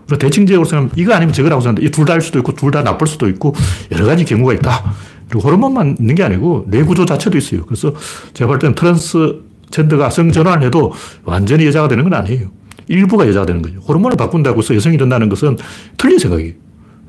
우리가 0.07 0.17
대칭적으로 0.17 0.65
생각하면 0.65 0.91
이거 0.95 1.13
아니면 1.13 1.33
저거라고 1.33 1.61
생각하는데 1.61 1.87
이 1.87 1.91
둘다할 1.91 2.21
수도 2.21 2.39
있고 2.39 2.53
둘 2.53 2.71
다 2.71 2.81
나쁠 2.83 3.07
수도 3.07 3.27
있고 3.29 3.53
여러 3.91 4.05
가지 4.05 4.25
경우가 4.25 4.53
있다. 4.53 4.93
그리고 5.29 5.47
호르몬만 5.47 5.97
있는 5.99 6.15
게 6.15 6.23
아니고 6.23 6.65
뇌 6.67 6.83
구조 6.83 7.05
자체도 7.05 7.37
있어요. 7.37 7.65
그래서 7.65 7.93
제가 8.33 8.47
볼 8.47 8.59
때는 8.59 8.75
트랜스젠더가 8.75 10.09
성전환을 10.09 10.65
해도 10.67 10.93
완전히 11.23 11.65
여자가 11.67 11.87
되는 11.87 12.03
건 12.03 12.13
아니에요. 12.15 12.51
일부가 12.87 13.27
여자가 13.27 13.45
되는 13.45 13.61
거죠. 13.61 13.79
호르몬을 13.81 14.17
바꾼다고 14.17 14.59
해서 14.59 14.73
여성이 14.75 14.97
된다는 14.97 15.29
것은 15.29 15.57
틀린 15.97 16.17
생각이에요. 16.17 16.53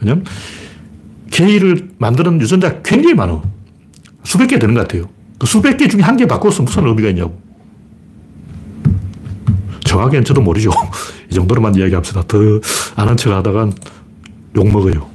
왜냐면 0.00 0.24
게이를 1.30 1.90
만드는 1.98 2.40
유전자가 2.40 2.82
굉장히 2.82 3.14
많아. 3.14 3.40
수백 4.24 4.48
개 4.48 4.58
되는 4.58 4.74
것 4.74 4.82
같아요. 4.82 5.08
그 5.38 5.46
수백 5.46 5.78
개 5.78 5.88
중에 5.88 6.02
한 6.02 6.16
개 6.18 6.26
바꿔서 6.26 6.62
무슨 6.62 6.86
의미가 6.86 7.08
있냐고. 7.10 7.40
정확히는 9.90 10.24
저도 10.24 10.40
모르죠. 10.40 10.70
이 11.30 11.34
정도로만 11.34 11.74
이야기합시다. 11.74 12.22
더 12.28 12.38
아는 12.94 13.16
척 13.16 13.32
하다간 13.32 13.72
욕먹어요. 14.54 15.10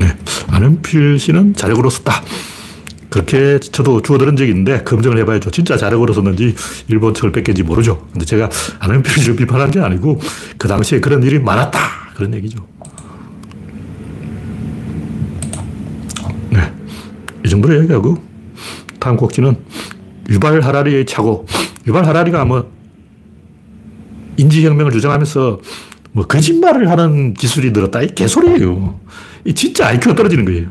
네. 0.00 0.16
안은필 0.48 1.20
씨는 1.20 1.54
자력으로 1.54 1.90
썼다. 1.90 2.22
그렇게 3.08 3.60
저도 3.60 4.02
주워 4.02 4.18
들은 4.18 4.34
적이 4.34 4.50
있는데 4.50 4.82
검증을 4.82 5.16
해봐야죠. 5.18 5.52
진짜 5.52 5.76
자력으로 5.76 6.12
썼는지 6.12 6.56
일본 6.88 7.14
측을 7.14 7.30
뺏긴지 7.30 7.62
모르죠. 7.62 8.08
근데 8.10 8.24
제가 8.26 8.50
안은필 8.80 9.22
씨를 9.22 9.36
비판한 9.36 9.70
게 9.70 9.78
아니고 9.78 10.20
그 10.58 10.66
당시에 10.66 10.98
그런 10.98 11.22
일이 11.22 11.38
많았다. 11.38 11.78
그런 12.16 12.34
얘기죠. 12.34 12.66
이 17.43 17.43
정도로 17.54 17.80
얘기하고 17.82 18.18
다음 18.98 19.16
곡지는 19.16 19.56
유발 20.28 20.60
하라리의 20.60 21.06
차고 21.06 21.46
유발 21.86 22.06
하라리가 22.06 22.44
뭐 22.44 22.70
인지혁명을 24.36 24.92
주장하면서 24.92 25.60
뭐 26.12 26.26
거짓말을 26.26 26.90
하는 26.90 27.34
기술이 27.34 27.72
늘었다. 27.72 28.02
이 28.02 28.14
개소리예요. 28.14 28.98
이 29.44 29.54
진짜 29.54 29.88
IQ가 29.88 30.14
떨어지는 30.14 30.44
거예요. 30.44 30.68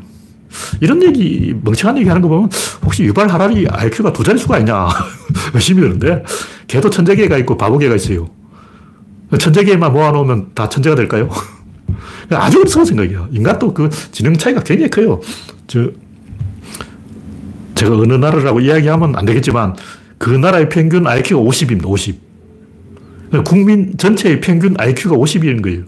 이런 0.80 1.02
얘기, 1.02 1.54
멍청한 1.62 1.98
얘기 1.98 2.08
하는 2.08 2.22
거 2.22 2.28
보면 2.28 2.50
혹시 2.82 3.02
유발 3.04 3.28
하라리 3.28 3.66
IQ가 3.68 4.12
두 4.12 4.22
자릿수가 4.22 4.58
있냐 4.60 4.88
의심이 5.52 5.80
드는데 5.80 6.22
걔도 6.66 6.90
천재계가 6.90 7.38
있고 7.38 7.56
바보계가 7.56 7.96
있어요. 7.96 8.28
천재계만 9.38 9.92
모아놓으면 9.92 10.52
다 10.54 10.68
천재가 10.68 10.96
될까요? 10.96 11.28
아주 12.30 12.60
어리석은 12.60 12.86
생각이야. 12.86 13.28
인간도 13.32 13.74
그 13.74 13.90
지능 14.12 14.36
차이가 14.36 14.62
굉장히 14.62 14.90
커요. 14.90 15.20
저 15.66 15.90
제가 17.74 17.96
어느 17.96 18.12
나라라고 18.14 18.60
이야기하면 18.60 19.16
안 19.16 19.24
되겠지만 19.24 19.74
그 20.18 20.30
나라의 20.30 20.68
평균 20.68 21.06
IQ가 21.06 21.42
50입니다. 21.42 21.86
50. 21.86 22.18
국민 23.44 23.96
전체의 23.96 24.40
평균 24.40 24.74
IQ가 24.78 25.16
50이인 25.16 25.62
거예요. 25.62 25.82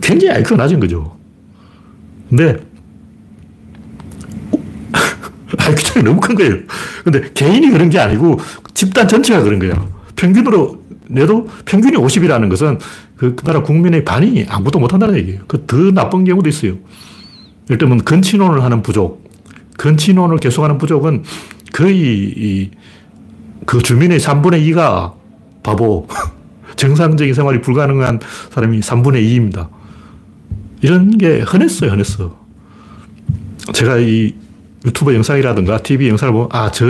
굉장히 0.00 0.34
IQ가 0.36 0.56
낮은 0.62 0.80
거죠. 0.80 1.16
근데 2.28 2.56
IQ 5.58 5.82
차이 5.84 6.02
너무 6.02 6.20
큰 6.20 6.34
거예요. 6.34 6.54
근데 7.04 7.30
개인이 7.34 7.70
그런 7.70 7.90
게 7.90 7.98
아니고 7.98 8.38
집단 8.74 9.06
전체가 9.06 9.42
그런 9.42 9.58
거예요. 9.58 9.92
평균으로 10.16 10.84
내도 11.08 11.46
평균이 11.66 11.96
50이라는 11.96 12.48
것은 12.50 12.78
그 13.16 13.36
나라 13.44 13.62
국민의 13.62 14.04
반이 14.04 14.46
아무것도 14.48 14.78
못한다는 14.80 15.16
얘기예요. 15.18 15.42
그 15.46 15.66
더 15.66 15.76
나쁜 15.92 16.24
경우도 16.24 16.48
있어요. 16.48 16.74
예를 17.68 17.78
들면 17.78 18.04
근친혼을 18.04 18.62
하는 18.62 18.82
부족, 18.82 19.25
근친혼을 19.78 20.38
계속하는 20.38 20.78
부족은 20.78 21.24
거의 21.72 22.70
그 23.66 23.82
주민의 23.82 24.18
3분의 24.18 24.66
2가 24.70 25.14
바보, 25.62 26.06
정상적인 26.76 27.34
생활이 27.34 27.60
불가능한 27.60 28.20
사람이 28.50 28.80
3분의 28.80 29.22
2입니다. 29.22 29.68
이런 30.82 31.16
게 31.18 31.40
흔했어요, 31.40 31.90
흔했어. 31.90 32.36
제가 33.72 33.98
이 33.98 34.34
유튜브 34.84 35.14
영상이라든가 35.14 35.78
TV 35.78 36.08
영상을 36.08 36.32
보면, 36.32 36.48
아, 36.52 36.70
저 36.70 36.86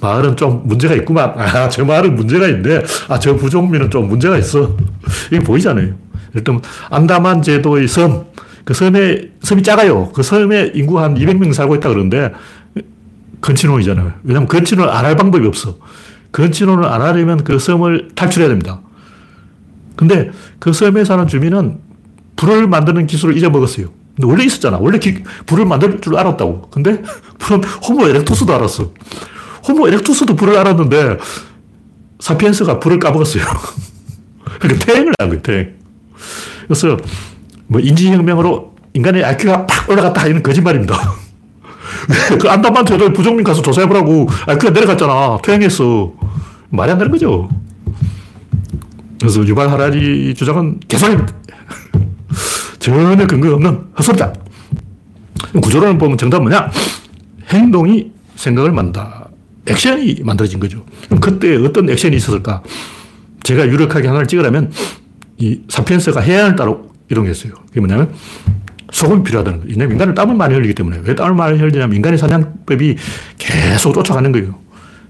마을은 0.00 0.36
좀 0.36 0.62
문제가 0.66 0.94
있구만. 0.94 1.34
아, 1.38 1.68
저 1.68 1.84
마을은 1.84 2.16
문제가 2.16 2.48
있는데, 2.48 2.82
아, 3.08 3.18
저 3.18 3.36
부족민은 3.36 3.90
좀 3.90 4.08
문제가 4.08 4.36
있어. 4.38 4.76
이게 5.30 5.38
보이잖아요. 5.40 5.94
일단, 6.34 6.60
안다만 6.90 7.42
제도의 7.42 7.86
섬, 7.86 8.24
그 8.68 8.74
섬에, 8.74 9.30
섬이 9.40 9.62
작아요. 9.62 10.10
그 10.12 10.22
섬에 10.22 10.72
인구 10.74 11.00
한 11.00 11.14
200명 11.14 11.54
살고 11.54 11.76
있다 11.76 11.88
그러는데, 11.88 12.34
근친혼이잖아요. 13.40 14.12
왜냐면 14.24 14.46
근친혼을 14.46 14.90
안 14.92 15.06
할 15.06 15.16
방법이 15.16 15.46
없어. 15.46 15.78
근친혼을 16.32 16.84
안 16.84 17.00
하려면 17.00 17.44
그 17.44 17.58
섬을 17.58 18.10
탈출해야 18.14 18.50
됩니다. 18.50 18.82
근데 19.96 20.30
그 20.58 20.74
섬에 20.74 21.02
사는 21.06 21.26
주민은 21.26 21.78
불을 22.36 22.66
만드는 22.68 23.06
기술을 23.06 23.38
잊어먹었어요. 23.38 23.86
근데 24.14 24.28
원래 24.30 24.44
있었잖아. 24.44 24.76
원래 24.78 24.98
기, 24.98 25.22
불을 25.46 25.64
만들 25.64 26.02
줄 26.02 26.18
알았다고. 26.18 26.68
근데 26.68 27.00
불은 27.40 27.64
호모 27.64 28.06
에렉투스도 28.06 28.54
알았어. 28.54 28.92
호모 29.66 29.88
에렉투스도 29.88 30.36
불을 30.36 30.58
알았는데 30.58 31.16
사피엔스가 32.20 32.80
불을 32.80 32.98
까먹었어요. 32.98 33.44
그러니까 34.60 34.84
퇴행을 34.84 35.14
한 35.18 35.28
거예요, 35.30 35.40
퇴행. 35.42 35.74
그래서 36.66 36.98
뭐 37.68 37.80
인지혁명으로 37.80 38.74
인간의 38.94 39.24
IQ가 39.24 39.66
팍 39.66 39.88
올라갔다 39.88 40.26
이런 40.26 40.42
거짓말입니다. 40.42 40.96
그 42.40 42.48
안다만 42.48 42.84
제도 42.84 43.12
부정민 43.12 43.44
가서 43.44 43.62
조사해보라고. 43.62 44.28
IQ가 44.46 44.72
내려갔잖아. 44.72 45.38
퇴행했어. 45.42 46.12
말이 46.70 46.90
안 46.90 46.98
되는 46.98 47.12
거죠. 47.12 47.48
그래서 49.20 49.46
유발 49.46 49.70
하라리 49.70 50.34
주장은 50.34 50.80
개소입니다. 50.88 51.32
전혀 52.78 53.26
근거 53.26 53.52
없는 53.54 53.88
헛소리다. 53.98 54.32
구조론을 55.60 55.98
보면 55.98 56.18
정답은 56.18 56.44
뭐냐? 56.44 56.70
행동이 57.50 58.12
생각을 58.36 58.72
만다. 58.72 59.28
액션이 59.66 60.20
만들어진 60.22 60.60
거죠. 60.60 60.84
그럼 61.06 61.20
그때 61.20 61.56
어떤 61.56 61.88
액션이 61.90 62.16
있었을까? 62.16 62.62
제가 63.42 63.66
유력하게 63.66 64.08
하나를 64.08 64.26
찍으라면 64.26 64.72
이 65.38 65.60
사피엔스가 65.68 66.20
해안을 66.20 66.56
따라 66.56 66.74
이동했어요. 67.10 67.52
그게 67.68 67.80
뭐냐면 67.80 68.14
소금이 68.92 69.22
필요하다는 69.22 69.60
거예요. 69.60 69.70
왜냐면 69.70 69.92
인간은 69.92 70.14
땀을 70.14 70.34
많이 70.34 70.54
흘리기 70.54 70.74
때문에. 70.74 71.00
왜 71.04 71.14
땀을 71.14 71.34
많이 71.34 71.58
흘리냐면 71.58 71.96
인간의 71.96 72.18
사냥법이 72.18 72.96
계속 73.38 73.92
쫓아가는 73.94 74.30
거예요. 74.32 74.58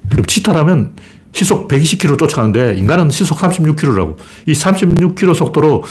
그럼 0.08 0.24
치타라면 0.26 0.94
시속 1.32 1.68
120km 1.68 2.18
쫓아가는데 2.18 2.76
인간은 2.76 3.10
시속 3.10 3.38
36km라고. 3.38 4.16
이 4.46 4.52
36km 4.52 5.34
속도로 5.34 5.84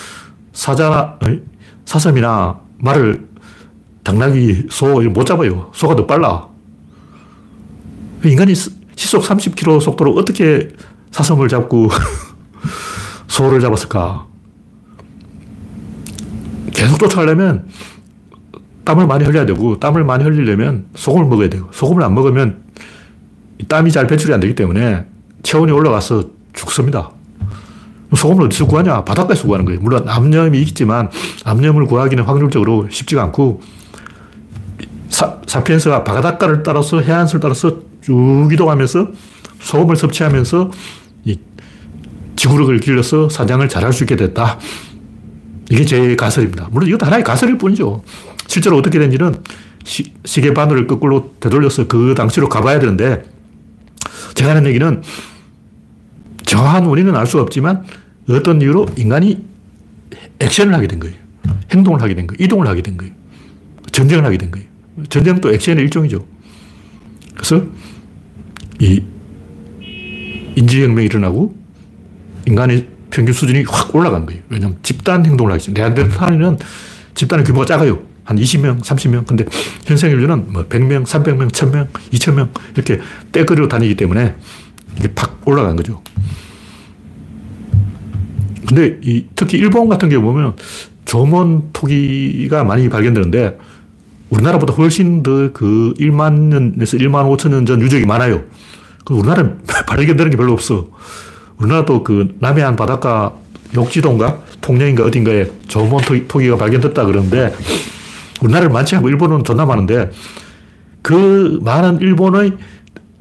사자나, 0.54 1.20
사슴이나 1.86 2.60
말을 2.80 3.28
당나귀, 4.04 4.68
소, 4.70 5.02
못 5.02 5.26
잡아요. 5.26 5.72
소가 5.74 5.96
더 5.96 6.06
빨라. 6.06 6.48
인간이 8.24 8.54
시속 8.96 9.24
30km 9.24 9.80
속도로 9.82 10.14
어떻게 10.16 10.70
사슴을 11.12 11.48
잡고 11.48 11.90
소를 13.28 13.62
잡았을까? 13.62 14.27
계속 16.78 17.00
쫓아가려면 17.00 17.66
땀을 18.86 19.08
많이 19.08 19.26
흘려야 19.26 19.46
되고, 19.46 19.80
땀을 19.80 20.06
많이 20.06 20.24
흘리려면 20.24 20.86
소금을 20.96 21.28
먹어야 21.28 21.50
돼요. 21.50 21.68
소금을 21.74 22.04
안 22.04 22.14
먹으면 22.14 22.64
땀이 23.68 23.92
잘 23.92 24.08
배출이 24.08 24.34
안 24.34 24.40
되기 24.40 24.54
때문에 24.56 25.06
체온이 25.42 25.72
올라가서 25.72 26.24
죽습니다. 26.54 27.12
소금을 28.16 28.46
어디서 28.46 28.68
구하냐? 28.68 29.04
바닷가에서 29.04 29.48
구하는 29.48 29.66
거예요. 29.66 29.82
물론 29.82 30.08
암염이 30.08 30.62
있지만 30.62 31.10
암염을 31.44 31.86
구하기는 31.88 32.24
확률적으로 32.24 32.88
쉽지가 32.90 33.24
않고 33.24 33.62
사, 35.10 35.38
사피엔스가 35.46 36.04
바닷가를 36.04 36.64
따라서 36.64 37.02
해안선을 37.02 37.42
따라서 37.42 37.80
쭉 38.02 38.50
이동하면서 38.54 39.08
소금을 39.60 39.96
섭취하면서 39.96 40.72
이 41.26 41.40
지구력을 42.36 42.80
길러서 42.80 43.30
사냥을 43.30 43.68
잘할 43.68 43.92
수 43.92 44.04
있게 44.04 44.16
됐다. 44.16 44.60
이게 45.70 45.86
제 45.86 46.16
가설입니다. 46.16 46.70
물론 46.72 46.88
이것도 46.88 47.06
하나의 47.06 47.24
가설일 47.24 47.58
뿐이죠. 47.58 48.04
실제로 48.48 48.78
어떻게 48.78 49.00
된지는 49.00 49.36
시, 49.84 50.14
시계 50.26 50.54
바늘을 50.54 50.88
거꾸로 50.88 51.34
되돌려서 51.40 51.88
그 51.88 52.14
당시로 52.16 52.50
가봐야 52.50 52.80
되는데 52.80 53.24
제가 54.34 54.52
하는 54.52 54.66
얘기는 54.68 55.02
정확한 56.46 56.86
원인은 56.86 57.16
알 57.16 57.26
수 57.26 57.40
없지만 57.40 57.86
어떤 58.30 58.62
이유로 58.62 58.88
인간이 58.98 59.46
액션을 60.40 60.74
하게 60.74 60.88
된 60.88 61.00
거예요. 61.00 61.16
행동을 61.72 62.02
하게 62.02 62.16
된 62.16 62.28
거예요. 62.28 62.38
이동을 62.44 62.68
하게 62.68 62.82
된 62.82 62.98
거예요. 62.98 63.14
전쟁을 63.92 64.24
하게 64.26 64.38
된 64.38 64.52
거예요. 64.52 64.68
전쟁도 65.10 65.54
액션의 65.54 65.84
일종이죠. 65.86 66.26
그래서 67.36 67.66
이 68.80 69.04
인지혁명이 70.56 71.06
일어나고 71.06 71.56
인간의 72.48 72.88
평균 73.10 73.34
수준이 73.34 73.64
확 73.68 73.96
올라간 73.96 74.26
거예요. 74.26 74.42
왜냐하면 74.50 74.78
집단 74.84 75.26
행동을 75.26 75.54
하기 75.54 75.66
때문에. 75.66 75.82
네안데르탈인은 75.82 76.58
집단의 77.16 77.46
규모가 77.46 77.66
작아요. 77.66 78.00
한 78.24 78.38
20명, 78.38 78.82
30명. 78.82 79.26
근데 79.26 79.46
현생 79.86 80.12
인류는 80.12 80.52
뭐 80.52 80.66
100명, 80.68 81.06
300명, 81.06 81.50
1000명, 81.50 81.88
2000명 82.12 82.50
이렇게 82.76 83.00
떼거리로 83.32 83.68
다니기 83.70 83.96
때문에 83.96 84.36
이게 84.98 85.08
팍 85.14 85.40
올라간 85.48 85.76
거죠. 85.78 86.02
근데 88.68 89.00
이 89.02 89.26
특히 89.36 89.58
일본 89.58 89.88
같은 89.88 90.10
경우 90.10 90.22
보면 90.24 90.56
조몬 91.06 91.70
토기가 91.72 92.66
많이 92.66 92.90
발견되는데 92.90 93.58
우리나라보다 94.30 94.74
훨씬 94.74 95.24
더 95.24 95.50
그 95.54 95.94
1만 95.98 96.34
년에서 96.50 96.98
1만 96.98 97.24
5천 97.38 97.50
년 97.52 97.66
전 97.66 97.82
유적이 97.82 98.06
많아요. 98.06 98.44
그 99.06 99.14
우리나라는 99.14 99.60
발견되는 99.88 100.32
게 100.32 100.36
별로 100.36 100.52
없어. 100.52 100.90
우리나라도 101.58 102.04
그 102.04 102.36
남해안 102.40 102.76
바닷가 102.76 103.34
욕지도인가 103.76 104.40
통영인가 104.62 105.04
어딘가에 105.04 105.46
조몬 105.68 106.02
토기 106.28 106.50
가 106.50 106.58
발견됐다 106.58 107.06
그러는데 107.06 107.54
우리나라는 108.42 108.74
많지 108.74 108.96
않고 108.96 109.10
일본은 109.10 109.44
존나 109.44 109.66
많은데 109.66 110.12
그 111.02 111.60
많은 111.62 112.00
일본의 112.02 112.58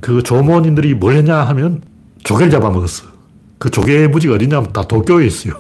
그 0.01 0.23
조몬인들이 0.23 0.95
뭘 0.95 1.15
했냐 1.17 1.37
하면 1.37 1.83
조개를 2.25 2.51
잡아먹었어. 2.51 3.07
그 3.59 3.71
조개 3.71 4.09
무지가 4.09 4.35
어디냐면 4.35 4.73
다 4.73 4.83
도쿄에 4.83 5.27
있어요. 5.27 5.55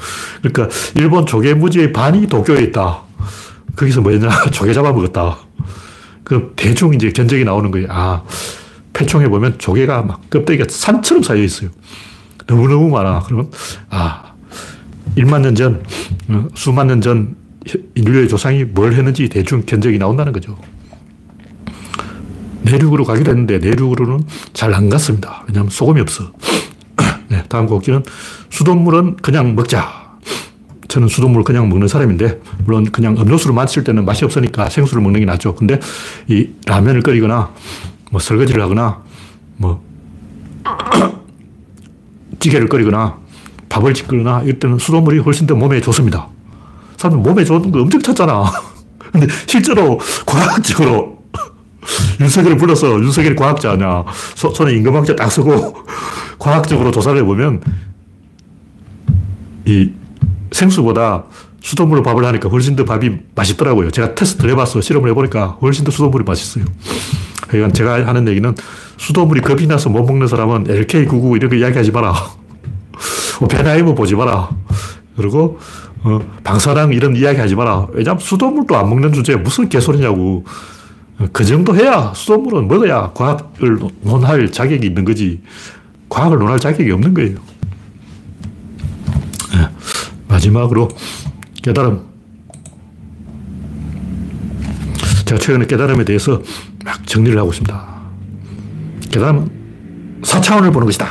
그러니까 0.42 0.68
일본 0.94 1.26
조개 1.26 1.54
무지의 1.54 1.92
반이 1.92 2.26
도쿄에 2.26 2.62
있다. 2.62 3.02
거기서 3.76 4.00
뭐 4.00 4.12
했냐? 4.12 4.28
조개 4.52 4.72
잡아먹었다. 4.72 5.38
그 6.24 6.52
대충 6.56 6.94
이제 6.94 7.10
견적이 7.10 7.44
나오는 7.44 7.70
거예요. 7.70 7.88
아, 7.90 8.22
폐총에 8.92 9.28
보면 9.28 9.58
조개가 9.58 10.02
막 10.02 10.30
껍데기가 10.30 10.66
산처럼 10.68 11.22
쌓여 11.22 11.38
있어요. 11.38 11.70
너무너무 12.46 12.88
많아. 12.90 13.20
그러면, 13.26 13.50
아, 13.90 14.32
1만 15.16 15.40
년 15.42 15.54
전, 15.54 15.82
어, 16.28 16.48
수만 16.54 16.86
년 16.88 17.00
전 17.00 17.36
인류의 17.94 18.28
조상이 18.28 18.64
뭘 18.64 18.92
했는지 18.92 19.28
대충 19.28 19.62
견적이 19.64 19.98
나온다는 19.98 20.32
거죠. 20.32 20.58
내륙으로 22.62 23.04
가기로 23.04 23.30
했는데 23.30 23.58
내륙으로는 23.58 24.24
잘 24.52 24.74
안 24.74 24.88
갔습니다. 24.88 25.44
왜냐하면 25.46 25.70
소금이 25.70 26.00
없어. 26.00 26.32
네, 27.28 27.42
다음 27.48 27.66
곡기는 27.66 28.02
수돗물은 28.50 29.16
그냥 29.16 29.54
먹자. 29.54 30.02
저는 30.88 31.08
수돗물을 31.08 31.44
그냥 31.44 31.68
먹는 31.68 31.88
사람인데, 31.88 32.40
물론 32.64 32.84
그냥 32.90 33.16
음료수를 33.18 33.54
마실 33.54 33.82
때는 33.84 34.04
맛이 34.04 34.24
없으니까 34.24 34.68
생수를 34.68 35.02
먹는 35.02 35.20
게 35.20 35.26
낫죠. 35.26 35.54
근데 35.54 35.78
이 36.28 36.48
라면을 36.66 37.02
끓이거나, 37.02 37.50
뭐 38.10 38.20
설거지를 38.20 38.60
하거나, 38.62 39.02
뭐, 39.56 39.82
찌개를 42.42 42.68
끓이거나, 42.68 43.18
밥을 43.68 43.94
짓거나, 43.94 44.42
이럴 44.42 44.58
때는 44.58 44.78
수돗물이 44.78 45.20
훨씬 45.20 45.46
더 45.46 45.54
몸에 45.54 45.80
좋습니다. 45.80 46.28
사람 46.96 47.22
몸에 47.22 47.44
좋은 47.44 47.70
거 47.70 47.80
엄청 47.80 48.02
찾잖아. 48.02 48.44
근데 49.12 49.26
실제로 49.46 49.98
과학적으로 50.26 51.22
윤석열을 52.20 52.56
불러서 52.56 53.00
윤석열이 53.00 53.36
과학자 53.36 53.72
아냐. 53.72 54.04
손에 54.34 54.74
임금학자 54.74 55.16
딱 55.16 55.30
쓰고 55.30 55.74
과학적으로 56.38 56.90
조사를 56.90 57.20
해보면 57.20 57.60
이 59.66 59.90
생수보다 60.50 61.24
수돗물로 61.60 62.02
밥을 62.02 62.24
하니까 62.24 62.48
훨씬 62.48 62.74
더 62.74 62.84
밥이 62.84 63.10
맛있더라고요. 63.34 63.90
제가 63.90 64.14
테스트를 64.14 64.50
해봤어. 64.52 64.80
실험을 64.80 65.10
해보니까 65.10 65.58
훨씬 65.60 65.84
더 65.84 65.90
수돗물이 65.90 66.24
맛있어요. 66.24 66.64
그러니까 67.48 67.72
제가 67.72 68.06
하는 68.06 68.26
얘기는 68.28 68.54
수돗물이 69.02 69.40
겁이 69.40 69.66
나서 69.66 69.88
못 69.90 70.04
먹는 70.04 70.28
사람은 70.28 70.64
LK99 70.64 71.36
이런 71.36 71.50
거 71.50 71.56
이야기하지 71.56 71.90
마라. 71.90 72.14
뭐 73.84 73.94
보지 73.96 74.14
마라. 74.14 74.48
그리고 75.16 75.58
어, 76.04 76.20
방사랑 76.44 76.92
이런 76.92 77.16
이야기 77.16 77.40
하지 77.40 77.56
마라. 77.56 77.88
왜냐면 77.92 78.20
수돗물도 78.20 78.76
안 78.76 78.88
먹는 78.88 79.12
주제에 79.12 79.34
무슨 79.34 79.68
개소리냐고. 79.68 80.44
그 81.32 81.44
정도 81.44 81.74
해야 81.74 82.12
수돗물은 82.14 82.68
먹어야 82.68 83.10
과학을 83.12 83.80
논할 84.02 84.50
자격이 84.50 84.86
있는 84.86 85.04
거지. 85.04 85.40
과학을 86.08 86.38
논할 86.38 86.60
자격이 86.60 86.90
없는 86.92 87.12
거예요. 87.12 87.38
네. 89.52 89.68
마지막으로 90.28 90.88
깨달음. 91.60 92.02
제가 95.24 95.40
최근에 95.40 95.66
깨달음에 95.66 96.04
대해서 96.04 96.40
막 96.84 97.04
정리를 97.04 97.36
하고 97.36 97.50
있습니다. 97.50 97.91
깨달음은 99.12 100.22
4차원을 100.22 100.72
보는 100.72 100.86
것이다. 100.86 101.06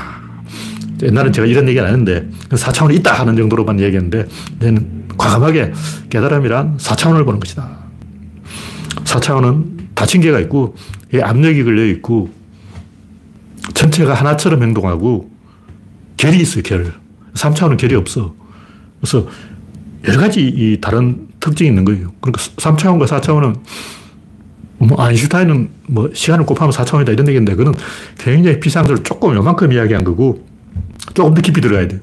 옛날엔 1.03 1.31
제가 1.31 1.47
이런 1.47 1.67
얘기 1.67 1.79
안 1.79 1.87
했는데 1.87 2.27
4차원이 2.49 2.95
있다 2.99 3.13
하는 3.13 3.35
정도로만 3.35 3.79
얘기했는데 3.79 4.27
이제는 4.57 5.07
과감하게 5.17 5.73
깨달음이란 6.09 6.77
4차원을 6.77 7.25
보는 7.25 7.39
것이다. 7.39 7.69
4차원은 8.95 9.95
닫힌 9.95 10.21
개가 10.21 10.39
있고 10.41 10.75
압력이 11.21 11.63
걸려 11.63 11.85
있고 11.87 12.29
전체가 13.73 14.13
하나처럼 14.13 14.61
행동하고 14.63 15.31
결이 16.17 16.39
있어요, 16.39 16.63
결. 16.63 16.93
3차원은 17.33 17.77
결이 17.77 17.95
없어. 17.95 18.35
그래서 18.99 19.27
여러 20.07 20.19
가지 20.19 20.41
이 20.41 20.79
다른 20.81 21.27
특징이 21.39 21.69
있는 21.69 21.85
거예요. 21.85 22.11
그러니까 22.21 22.41
3차원과 22.57 23.07
4차원은 23.07 23.59
뭐 24.87 24.99
아인슈타인은 24.99 25.69
뭐 25.87 26.09
시간을 26.13 26.45
곱하면 26.45 26.73
4차원이다 26.73 27.09
이런 27.09 27.27
얘기인데 27.27 27.55
그는 27.55 27.73
굉장히 28.17 28.59
비상적으로 28.59 29.03
조금 29.03 29.35
요만큼 29.35 29.71
이야기한 29.71 30.03
거고 30.03 30.45
조금 31.13 31.35
더 31.35 31.41
깊이 31.41 31.61
들어가야 31.61 31.87
돼요. 31.87 31.99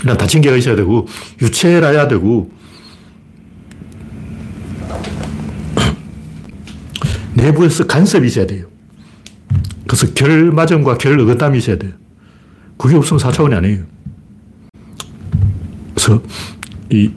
그냥 0.00 0.16
다친 0.16 0.40
개가 0.40 0.56
있어야 0.56 0.76
되고 0.76 1.06
유체라야 1.42 2.08
되고 2.08 2.50
내부에서 7.34 7.86
간섭이 7.86 8.28
있어야 8.28 8.46
돼요. 8.46 8.66
그래서 9.86 10.14
결마점과 10.14 10.96
결어긋담이 10.96 11.58
있어야 11.58 11.76
돼요. 11.76 11.92
그게 12.78 12.96
없으면 12.96 13.20
4차원이 13.20 13.54
아니에요. 13.54 13.84
그래서 15.94 16.22
이 16.90 17.10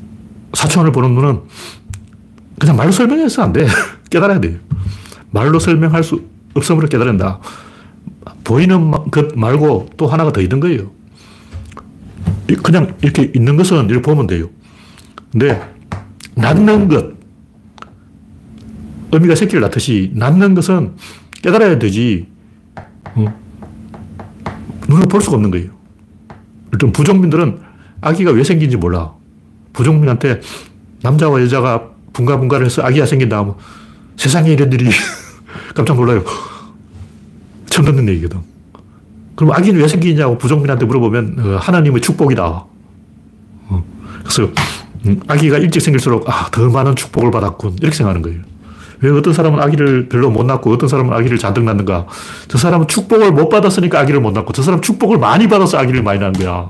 4차원을 0.52 0.94
보는 0.94 1.16
눈은 1.16 1.40
그냥 2.60 2.76
말로 2.76 2.92
설명해서 2.92 3.44
안 3.44 3.54
돼. 3.54 3.66
깨달아야 4.12 4.40
돼요. 4.40 4.60
말로 5.32 5.58
설명할 5.58 6.04
수 6.04 6.24
없음으로 6.54 6.88
깨달은다. 6.88 7.40
보이는 8.44 8.92
것 8.92 9.36
말고 9.36 9.90
또 9.98 10.06
하나가 10.06 10.32
더 10.32 10.42
있는 10.42 10.60
거예요. 10.60 10.92
그냥 12.62 12.96
이렇게 13.02 13.32
있는 13.34 13.56
것은 13.56 13.90
이렇게 13.90 14.02
보면 14.02 14.28
돼요. 14.28 14.50
근데 15.32 15.60
낳는 16.36 16.90
것, 16.90 17.14
의미가 19.14 19.36
새끼를 19.36 19.62
낳듯이 19.62 20.12
낳는 20.14 20.54
것은 20.54 20.96
깨달아야 21.42 21.80
되지. 21.80 22.28
어. 23.16 23.26
눈을 24.90 25.08
볼 25.08 25.22
수가 25.22 25.38
없는 25.38 25.52
거예요. 25.52 25.70
일단 26.74 26.92
부정민들은 26.92 27.60
아기가 28.02 28.32
왜 28.32 28.44
생긴지 28.44 28.76
몰라. 28.76 29.14
부정민한테 29.72 30.42
남자와 31.02 31.42
여자가 31.42 31.92
분가분가를 32.12 32.66
해서 32.66 32.82
아기가 32.84 33.06
생긴다 33.06 33.38
하면 33.40 33.56
세상에 34.22 34.52
이런 34.52 34.72
일이 34.72 34.88
깜짝 35.74 35.96
놀라요. 35.98 36.24
처음 37.72 37.88
듣는 37.88 38.08
얘기거든. 38.10 38.40
그럼 39.36 39.54
아기는 39.54 39.82
왜 39.82 39.88
생기냐고 39.88 40.38
부정민한테 40.38 40.86
물어보면 40.86 41.38
어, 41.40 41.58
하나님의 41.58 42.02
축복이다. 42.02 42.44
어. 42.46 43.84
그래서 44.20 44.52
음, 45.08 45.20
아기가 45.28 45.58
일찍 45.58 45.82
생길수록 45.82 46.30
아, 46.30 46.50
더 46.52 46.70
많은 46.70 46.96
축복을 46.96 47.32
받았군. 47.32 47.78
이렇게 47.82 47.96
생각하는 47.96 48.22
거예요. 48.22 48.42
왜 49.00 49.10
어떤 49.10 49.34
사람은 49.34 49.60
아기를 49.60 50.08
별로 50.08 50.30
못 50.30 50.46
낳고 50.46 50.72
어떤 50.72 50.88
사람은 50.88 51.12
아기를 51.16 51.40
잔뜩 51.40 51.64
낳는가? 51.64 52.06
저 52.48 52.60
사람은 52.60 52.88
축복을 52.88 53.32
못 53.32 53.50
받았으니까 53.50 54.02
아기를 54.02 54.20
못 54.20 54.34
낳고 54.34 54.54
저 54.54 54.62
사람은 54.62 54.84
축복을 54.84 55.18
많이 55.18 55.48
받아서 55.48 55.80
아기를 55.80 56.04
많이 56.04 56.20
낳는 56.20 56.34
거야. 56.34 56.70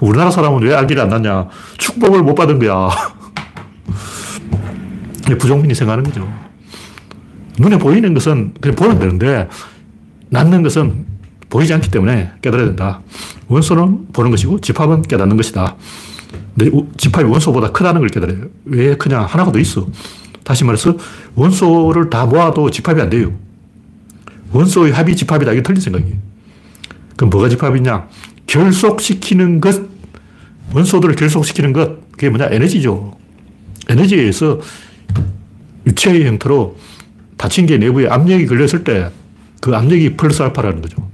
우리나라 0.00 0.30
사람은 0.30 0.62
왜 0.62 0.74
아기를 0.74 1.00
안 1.00 1.08
낳냐? 1.08 1.48
축복을 1.78 2.22
못 2.22 2.34
받은 2.34 2.58
거야. 2.58 2.90
부정민이 5.38 5.74
생각하는 5.74 6.04
거죠. 6.04 6.43
눈에 7.58 7.78
보이는 7.78 8.14
것은 8.14 8.54
그냥 8.60 8.76
보면 8.76 8.98
되는데 8.98 9.48
낳는 10.30 10.62
것은 10.62 11.06
보이지 11.50 11.72
않기 11.74 11.90
때문에 11.90 12.32
깨달아야 12.42 12.66
된다. 12.66 13.00
원소는 13.48 14.08
보는 14.12 14.30
것이고 14.30 14.60
집합은 14.60 15.02
깨닫는 15.02 15.36
것이다. 15.36 15.76
근데 16.56 16.70
집합이 16.96 17.28
원소보다 17.28 17.70
크다는 17.70 18.00
걸 18.00 18.08
깨달아요. 18.08 18.46
왜 18.64 18.96
크냐? 18.96 19.20
하나가 19.20 19.52
더 19.52 19.58
있어. 19.58 19.86
다시 20.42 20.64
말해서 20.64 20.96
원소를 21.34 22.10
다 22.10 22.26
모아도 22.26 22.70
집합이 22.70 23.00
안 23.00 23.10
돼요. 23.10 23.32
원소의 24.52 24.92
합이 24.92 25.16
집합이다. 25.16 25.52
이게 25.52 25.62
틀린 25.62 25.80
생각이에요. 25.80 26.16
그럼 27.16 27.30
뭐가 27.30 27.48
집합이냐? 27.48 28.08
결속시키는 28.46 29.60
것, 29.60 29.82
원소들을 30.72 31.14
결속시키는 31.16 31.72
것, 31.72 32.10
그게 32.12 32.28
뭐냐? 32.28 32.48
에너지죠. 32.50 33.16
에너지에 33.88 34.20
의해서 34.20 34.60
유체의 35.86 36.26
형태로 36.26 36.76
닫힌 37.36 37.66
게 37.66 37.78
내부에 37.78 38.08
압력이 38.08 38.46
걸렸을 38.46 38.84
때 38.84 39.10
그 39.64 39.74
압력이 39.74 40.18
플러스 40.18 40.42
알파라는 40.42 40.82
거죠. 40.82 41.08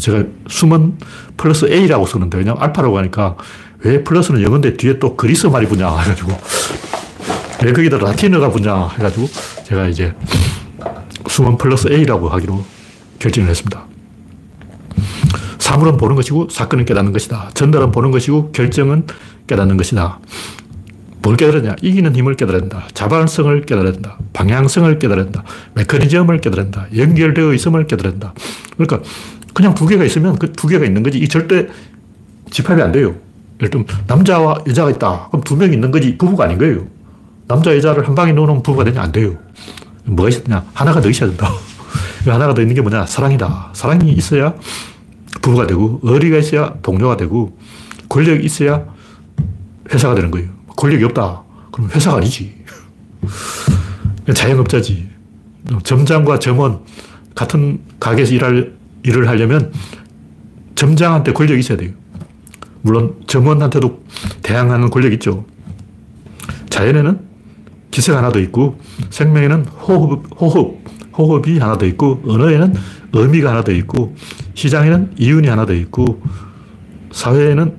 제가 0.00 0.24
숨은 0.48 0.96
플러스 1.36 1.66
A라고 1.66 2.06
쓰는데 2.06 2.38
왜냐면 2.38 2.62
알파라고 2.62 2.96
하니까 2.96 3.36
왜 3.80 4.02
플러스는 4.02 4.40
영어인데 4.40 4.78
뒤에 4.78 4.98
또 4.98 5.14
그리스 5.14 5.46
말이 5.48 5.66
붙냐 5.66 5.94
해가지고 5.98 6.32
왜 7.62 7.72
거기다 7.74 7.98
라틴어가 7.98 8.50
붙냐 8.50 8.88
해가지고 8.88 9.28
제가 9.64 9.88
이제 9.88 10.14
숨은 11.28 11.58
플러스 11.58 11.88
A라고 11.92 12.30
하기로 12.30 12.64
결정을 13.18 13.50
했습니다. 13.50 13.84
사물은 15.58 15.98
보는 15.98 16.16
것이고 16.16 16.48
사건은 16.48 16.86
깨닫는 16.86 17.12
것이다. 17.12 17.50
전달은 17.52 17.90
보는 17.90 18.10
것이고 18.10 18.52
결정은 18.52 19.06
깨닫는 19.46 19.76
것이다. 19.76 20.18
뭘 21.22 21.36
깨달았냐? 21.36 21.76
이기는 21.82 22.14
힘을 22.16 22.34
깨달았다. 22.34 22.88
자발성을 22.94 23.62
깨달았다. 23.62 24.18
방향성을 24.32 24.98
깨달았다. 24.98 25.44
메커니즘을 25.74 26.40
깨달았다. 26.40 26.86
연결되어 26.96 27.54
있음을 27.54 27.86
깨달았다. 27.86 28.34
그러니까 28.76 29.00
그냥 29.54 29.74
두 29.74 29.86
개가 29.86 30.04
있으면 30.04 30.38
그 30.38 30.52
두 30.52 30.66
개가 30.66 30.84
있는 30.84 31.02
거지. 31.02 31.18
이 31.18 31.28
절대 31.28 31.68
집합이 32.50 32.82
안 32.82 32.90
돼요. 32.92 33.14
예를 33.60 33.70
들면 33.70 33.86
남자와 34.08 34.64
여자가 34.66 34.90
있다. 34.90 35.28
그럼 35.30 35.42
두명 35.44 35.72
있는 35.72 35.90
거지. 35.90 36.18
부부가 36.18 36.44
아닌 36.44 36.58
거예요. 36.58 36.86
남자, 37.46 37.74
여자를 37.76 38.06
한 38.08 38.14
방에 38.14 38.32
넣어놓으면 38.32 38.62
부부가 38.62 38.84
되냐? 38.84 39.00
안 39.02 39.12
돼요. 39.12 39.36
뭐가 40.04 40.28
있었냐? 40.28 40.64
하나가 40.74 41.00
더 41.00 41.08
있어야 41.08 41.28
된다. 41.28 41.48
하나가 42.26 42.54
더 42.54 42.62
있는 42.62 42.74
게 42.74 42.80
뭐냐? 42.80 43.06
사랑이다. 43.06 43.70
사랑이 43.74 44.12
있어야 44.12 44.54
부부가 45.42 45.66
되고, 45.66 46.00
의리가 46.02 46.38
있어야 46.38 46.74
동료가 46.82 47.16
되고, 47.16 47.56
권력이 48.08 48.44
있어야 48.44 48.84
회사가 49.92 50.14
되는 50.14 50.30
거예요. 50.30 50.48
권력이 50.76 51.04
없다. 51.04 51.42
그럼 51.70 51.90
회사가 51.90 52.18
아니지. 52.18 52.54
자영업자지. 54.34 55.10
점장과 55.84 56.38
점원, 56.38 56.80
같은 57.34 57.80
가게에서 58.00 58.34
일할, 58.34 58.72
일을 59.04 59.28
하려면 59.28 59.72
점장한테 60.74 61.32
권력이 61.32 61.60
있어야 61.60 61.78
돼요. 61.78 61.92
물론 62.82 63.16
점원한테도 63.26 64.02
대항하는 64.42 64.90
권력이 64.90 65.14
있죠. 65.14 65.44
자연에는 66.68 67.20
기세가 67.90 68.18
하나 68.18 68.32
더 68.32 68.40
있고, 68.40 68.78
생명에는 69.10 69.66
호흡, 69.66 70.24
호흡, 70.40 70.82
호흡이 71.16 71.58
하나 71.58 71.76
더 71.78 71.86
있고, 71.86 72.22
언어에는 72.26 72.74
의미가 73.12 73.50
하나 73.50 73.62
더 73.62 73.70
있고, 73.72 74.16
시장에는 74.54 75.12
이윤이 75.18 75.46
하나 75.46 75.66
더 75.66 75.74
있고, 75.74 76.22
사회에는 77.12 77.76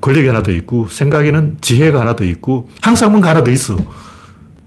권력이 0.00 0.26
하나 0.28 0.42
더 0.42 0.50
있고, 0.52 0.88
생각에는 0.88 1.58
지혜가 1.60 2.00
하나 2.00 2.14
더 2.16 2.24
있고, 2.24 2.68
항상 2.80 3.10
뭔가 3.10 3.30
하나 3.30 3.42
더 3.42 3.50
있어. 3.50 3.76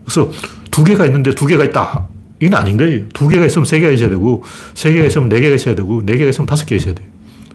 그래서 0.03 0.31
두 0.69 0.83
개가 0.83 1.05
있는데 1.05 1.33
두 1.35 1.45
개가 1.45 1.63
있다. 1.65 2.07
이건 2.39 2.59
아닌 2.59 2.77
거예요. 2.77 3.07
두 3.09 3.27
개가 3.27 3.45
있으면 3.45 3.65
세 3.65 3.79
개가 3.79 3.91
있어야 3.91 4.09
되고, 4.09 4.43
세 4.73 4.91
개가 4.91 5.05
있으면 5.05 5.29
네 5.29 5.39
개가 5.39 5.55
있어야 5.55 5.75
되고, 5.75 6.01
네 6.05 6.17
개가 6.17 6.29
있으면 6.29 6.47
다섯 6.47 6.65
개 6.65 6.75
있어야 6.75 6.93
돼요. 6.93 7.07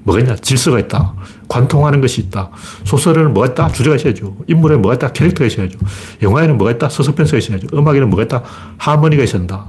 뭐가 0.07 0.21
있냐? 0.21 0.37
질서가 0.37 0.79
있다. 0.79 1.15
관통하는 1.49 2.01
것이 2.01 2.21
있다. 2.21 2.51
소설에는 2.85 3.35
뭐가 3.35 3.51
있다? 3.51 3.73
주제가 3.73 3.97
있어야죠. 3.97 4.37
인물에 4.47 4.77
뭐가 4.77 4.95
있다? 4.95 5.13
캐릭터가 5.13 5.47
있어야죠. 5.47 5.79
영화에는 6.23 6.57
뭐가 6.57 6.71
있다? 6.73 6.89
서스펜스가 6.89 7.39
있어야죠. 7.39 7.67
음악에는 7.75 8.09
뭐가 8.09 8.23
있다? 8.23 8.43
하모니가 8.79 9.25
있어야 9.25 9.39
된다. 9.41 9.67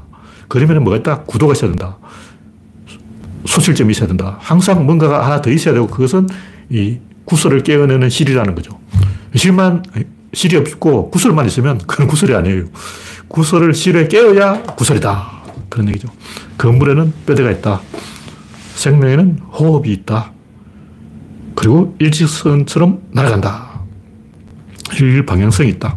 그림에는 0.47 0.83
뭐가 0.83 0.97
있다? 0.97 1.23
구도가 1.23 1.53
있어야 1.53 1.71
된다. 1.71 1.97
소실점이 3.45 3.91
있어야 3.91 4.07
된다. 4.07 4.37
항상 4.39 4.85
뭔가가 4.85 5.25
하나 5.25 5.41
더 5.41 5.49
있어야 5.49 5.73
되고 5.73 5.87
그것은 5.87 6.27
이 6.69 6.99
구설을 7.27 7.61
깨어내는 7.61 8.09
실이라는 8.09 8.55
거죠. 8.55 8.79
실만, 9.35 9.83
실이 10.33 10.55
없고 10.55 11.11
구설만 11.11 11.45
있으면 11.45 11.77
그건 11.79 12.07
구설이 12.07 12.33
아니에요. 12.33 12.65
구설을 13.27 13.73
실에 13.73 14.07
깨어야 14.07 14.63
구설이다. 14.63 15.43
그런 15.69 15.89
얘기죠. 15.89 16.07
건물에는 16.57 17.13
뼈대가 17.25 17.51
있다. 17.51 17.81
생명에는 18.75 19.39
호흡이 19.51 19.91
있다. 19.91 20.31
그리고 21.55 21.95
일직선처럼 21.99 23.01
날아간다. 23.11 23.81
일 25.01 25.25
방향성이 25.25 25.69
있다. 25.71 25.95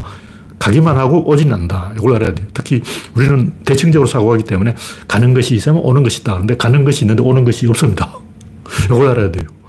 가기만 0.59 0.97
하고 0.97 1.27
오진 1.29 1.53
않는다. 1.53 1.93
이걸 1.97 2.17
알아야 2.17 2.35
돼요. 2.35 2.49
특히 2.53 2.83
우리는 3.15 3.53
대칭적으로 3.65 4.09
사고하기 4.09 4.45
때문에 4.45 4.75
가는 5.07 5.33
것이 5.33 5.55
있으면 5.55 5.81
오는 5.83 6.03
것이 6.03 6.23
있다. 6.23 6.39
근데 6.39 6.57
가는 6.57 6.85
것이 6.85 7.05
있는데 7.05 7.23
오는 7.23 7.45
것이 7.45 7.69
없습니다. 7.69 8.19
이걸 8.87 9.09
알아야 9.09 9.31
돼요. 9.31 9.60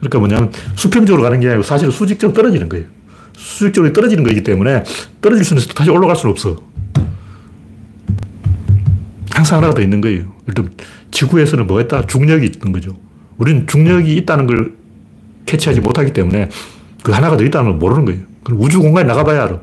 그러니까 0.00 0.18
뭐냐면 0.18 0.52
수평적으로 0.76 1.22
가는 1.22 1.38
게 1.40 1.48
아니고 1.48 1.62
사실 1.62 1.90
수직적으로 1.92 2.34
떨어지는 2.34 2.68
거예요. 2.68 2.86
수직적으로 3.36 3.92
떨어지는 3.92 4.24
거기 4.24 4.42
때문에 4.42 4.84
떨어질 5.20 5.44
수는 5.44 5.62
있어 5.62 5.72
다시 5.72 5.90
올라갈 5.90 6.16
수는 6.16 6.32
없어. 6.32 6.56
항상 9.30 9.58
하나가 9.58 9.74
더 9.74 9.82
있는 9.82 10.00
거예요. 10.00 10.24
일단 10.46 10.70
지구에서는 11.10 11.66
뭐가 11.66 11.82
있다? 11.82 12.06
중력이 12.06 12.46
있는 12.46 12.72
거죠. 12.72 12.96
우리는 13.38 13.66
중력이 13.66 14.16
있다는 14.16 14.46
걸 14.46 14.74
캐치하지 15.46 15.80
못하기 15.80 16.12
때문에 16.12 16.48
그 17.02 17.12
하나가 17.12 17.36
더 17.36 17.44
있다는 17.44 17.70
걸 17.70 17.78
모르는 17.78 18.04
거예요. 18.04 18.20
그럼 18.44 18.60
우주 18.60 18.80
공간에 18.80 19.06
나가봐야 19.06 19.44
알아. 19.44 19.60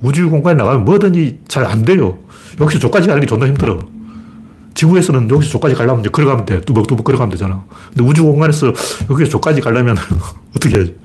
우주 0.00 0.28
공간에 0.30 0.56
나가면 0.56 0.84
뭐든지 0.84 1.40
잘 1.48 1.64
안 1.64 1.84
돼요. 1.84 2.18
여기서 2.60 2.80
저까지 2.80 3.06
가는 3.08 3.20
게 3.20 3.26
존나 3.26 3.46
힘들어. 3.46 3.78
지구에서는 4.74 5.30
여기서 5.30 5.52
저까지 5.52 5.74
가려면 5.74 6.00
이제 6.00 6.08
걸어가면 6.08 6.46
돼. 6.46 6.60
뚜벅뚜벅 6.60 7.04
걸어가면 7.04 7.30
되잖아. 7.30 7.64
근데 7.88 8.04
우주 8.04 8.22
공간에서 8.22 8.72
여기서 9.10 9.30
저까지 9.30 9.60
가려면 9.60 9.96
어떻게 10.56 10.76
해야지? 10.76 10.96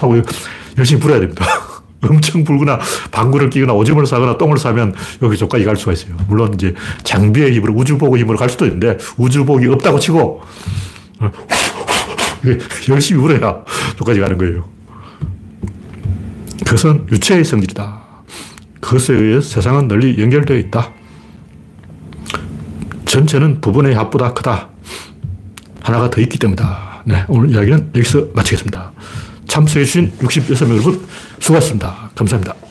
하고 0.00 0.20
열심히 0.78 1.00
불어야 1.00 1.20
됩니다. 1.20 1.44
엄청 2.02 2.44
불거나 2.44 2.78
방구를 3.10 3.50
끼거나 3.50 3.72
오줌을 3.72 4.06
싸거나 4.06 4.38
똥을 4.38 4.58
싸면 4.58 4.94
여기 5.22 5.36
저까지 5.36 5.64
갈 5.64 5.76
수가 5.76 5.92
있어요. 5.92 6.16
물론 6.28 6.54
이제 6.54 6.74
장비의 7.02 7.52
힘으로 7.54 7.74
우주복의 7.74 8.22
힘으로 8.22 8.38
갈 8.38 8.48
수도 8.48 8.66
있는데 8.66 8.98
우주복이 9.16 9.66
없다고 9.66 9.98
치고 9.98 10.42
열심히 12.88 13.20
불어야 13.20 13.64
저까지 13.98 14.20
가는 14.20 14.38
거예요. 14.38 14.68
그것은 16.64 17.06
유체의 17.10 17.44
성질이다. 17.44 18.06
그것에 18.80 19.14
의해 19.14 19.40
세상은 19.40 19.88
널리 19.88 20.20
연결되어 20.20 20.56
있다. 20.58 20.92
전체는 23.16 23.62
부분의 23.62 23.94
합보다 23.94 24.34
크다. 24.34 24.68
하나가 25.80 26.10
더 26.10 26.20
있기 26.20 26.38
때문이다. 26.38 27.04
네, 27.06 27.24
오늘 27.28 27.50
이야기는 27.50 27.92
여기서 27.94 28.26
마치겠습니다. 28.34 28.92
참석해주신 29.48 30.12
66명 30.18 30.70
여러분 30.72 31.06
수고하셨습니다. 31.40 32.10
감사합니다. 32.14 32.65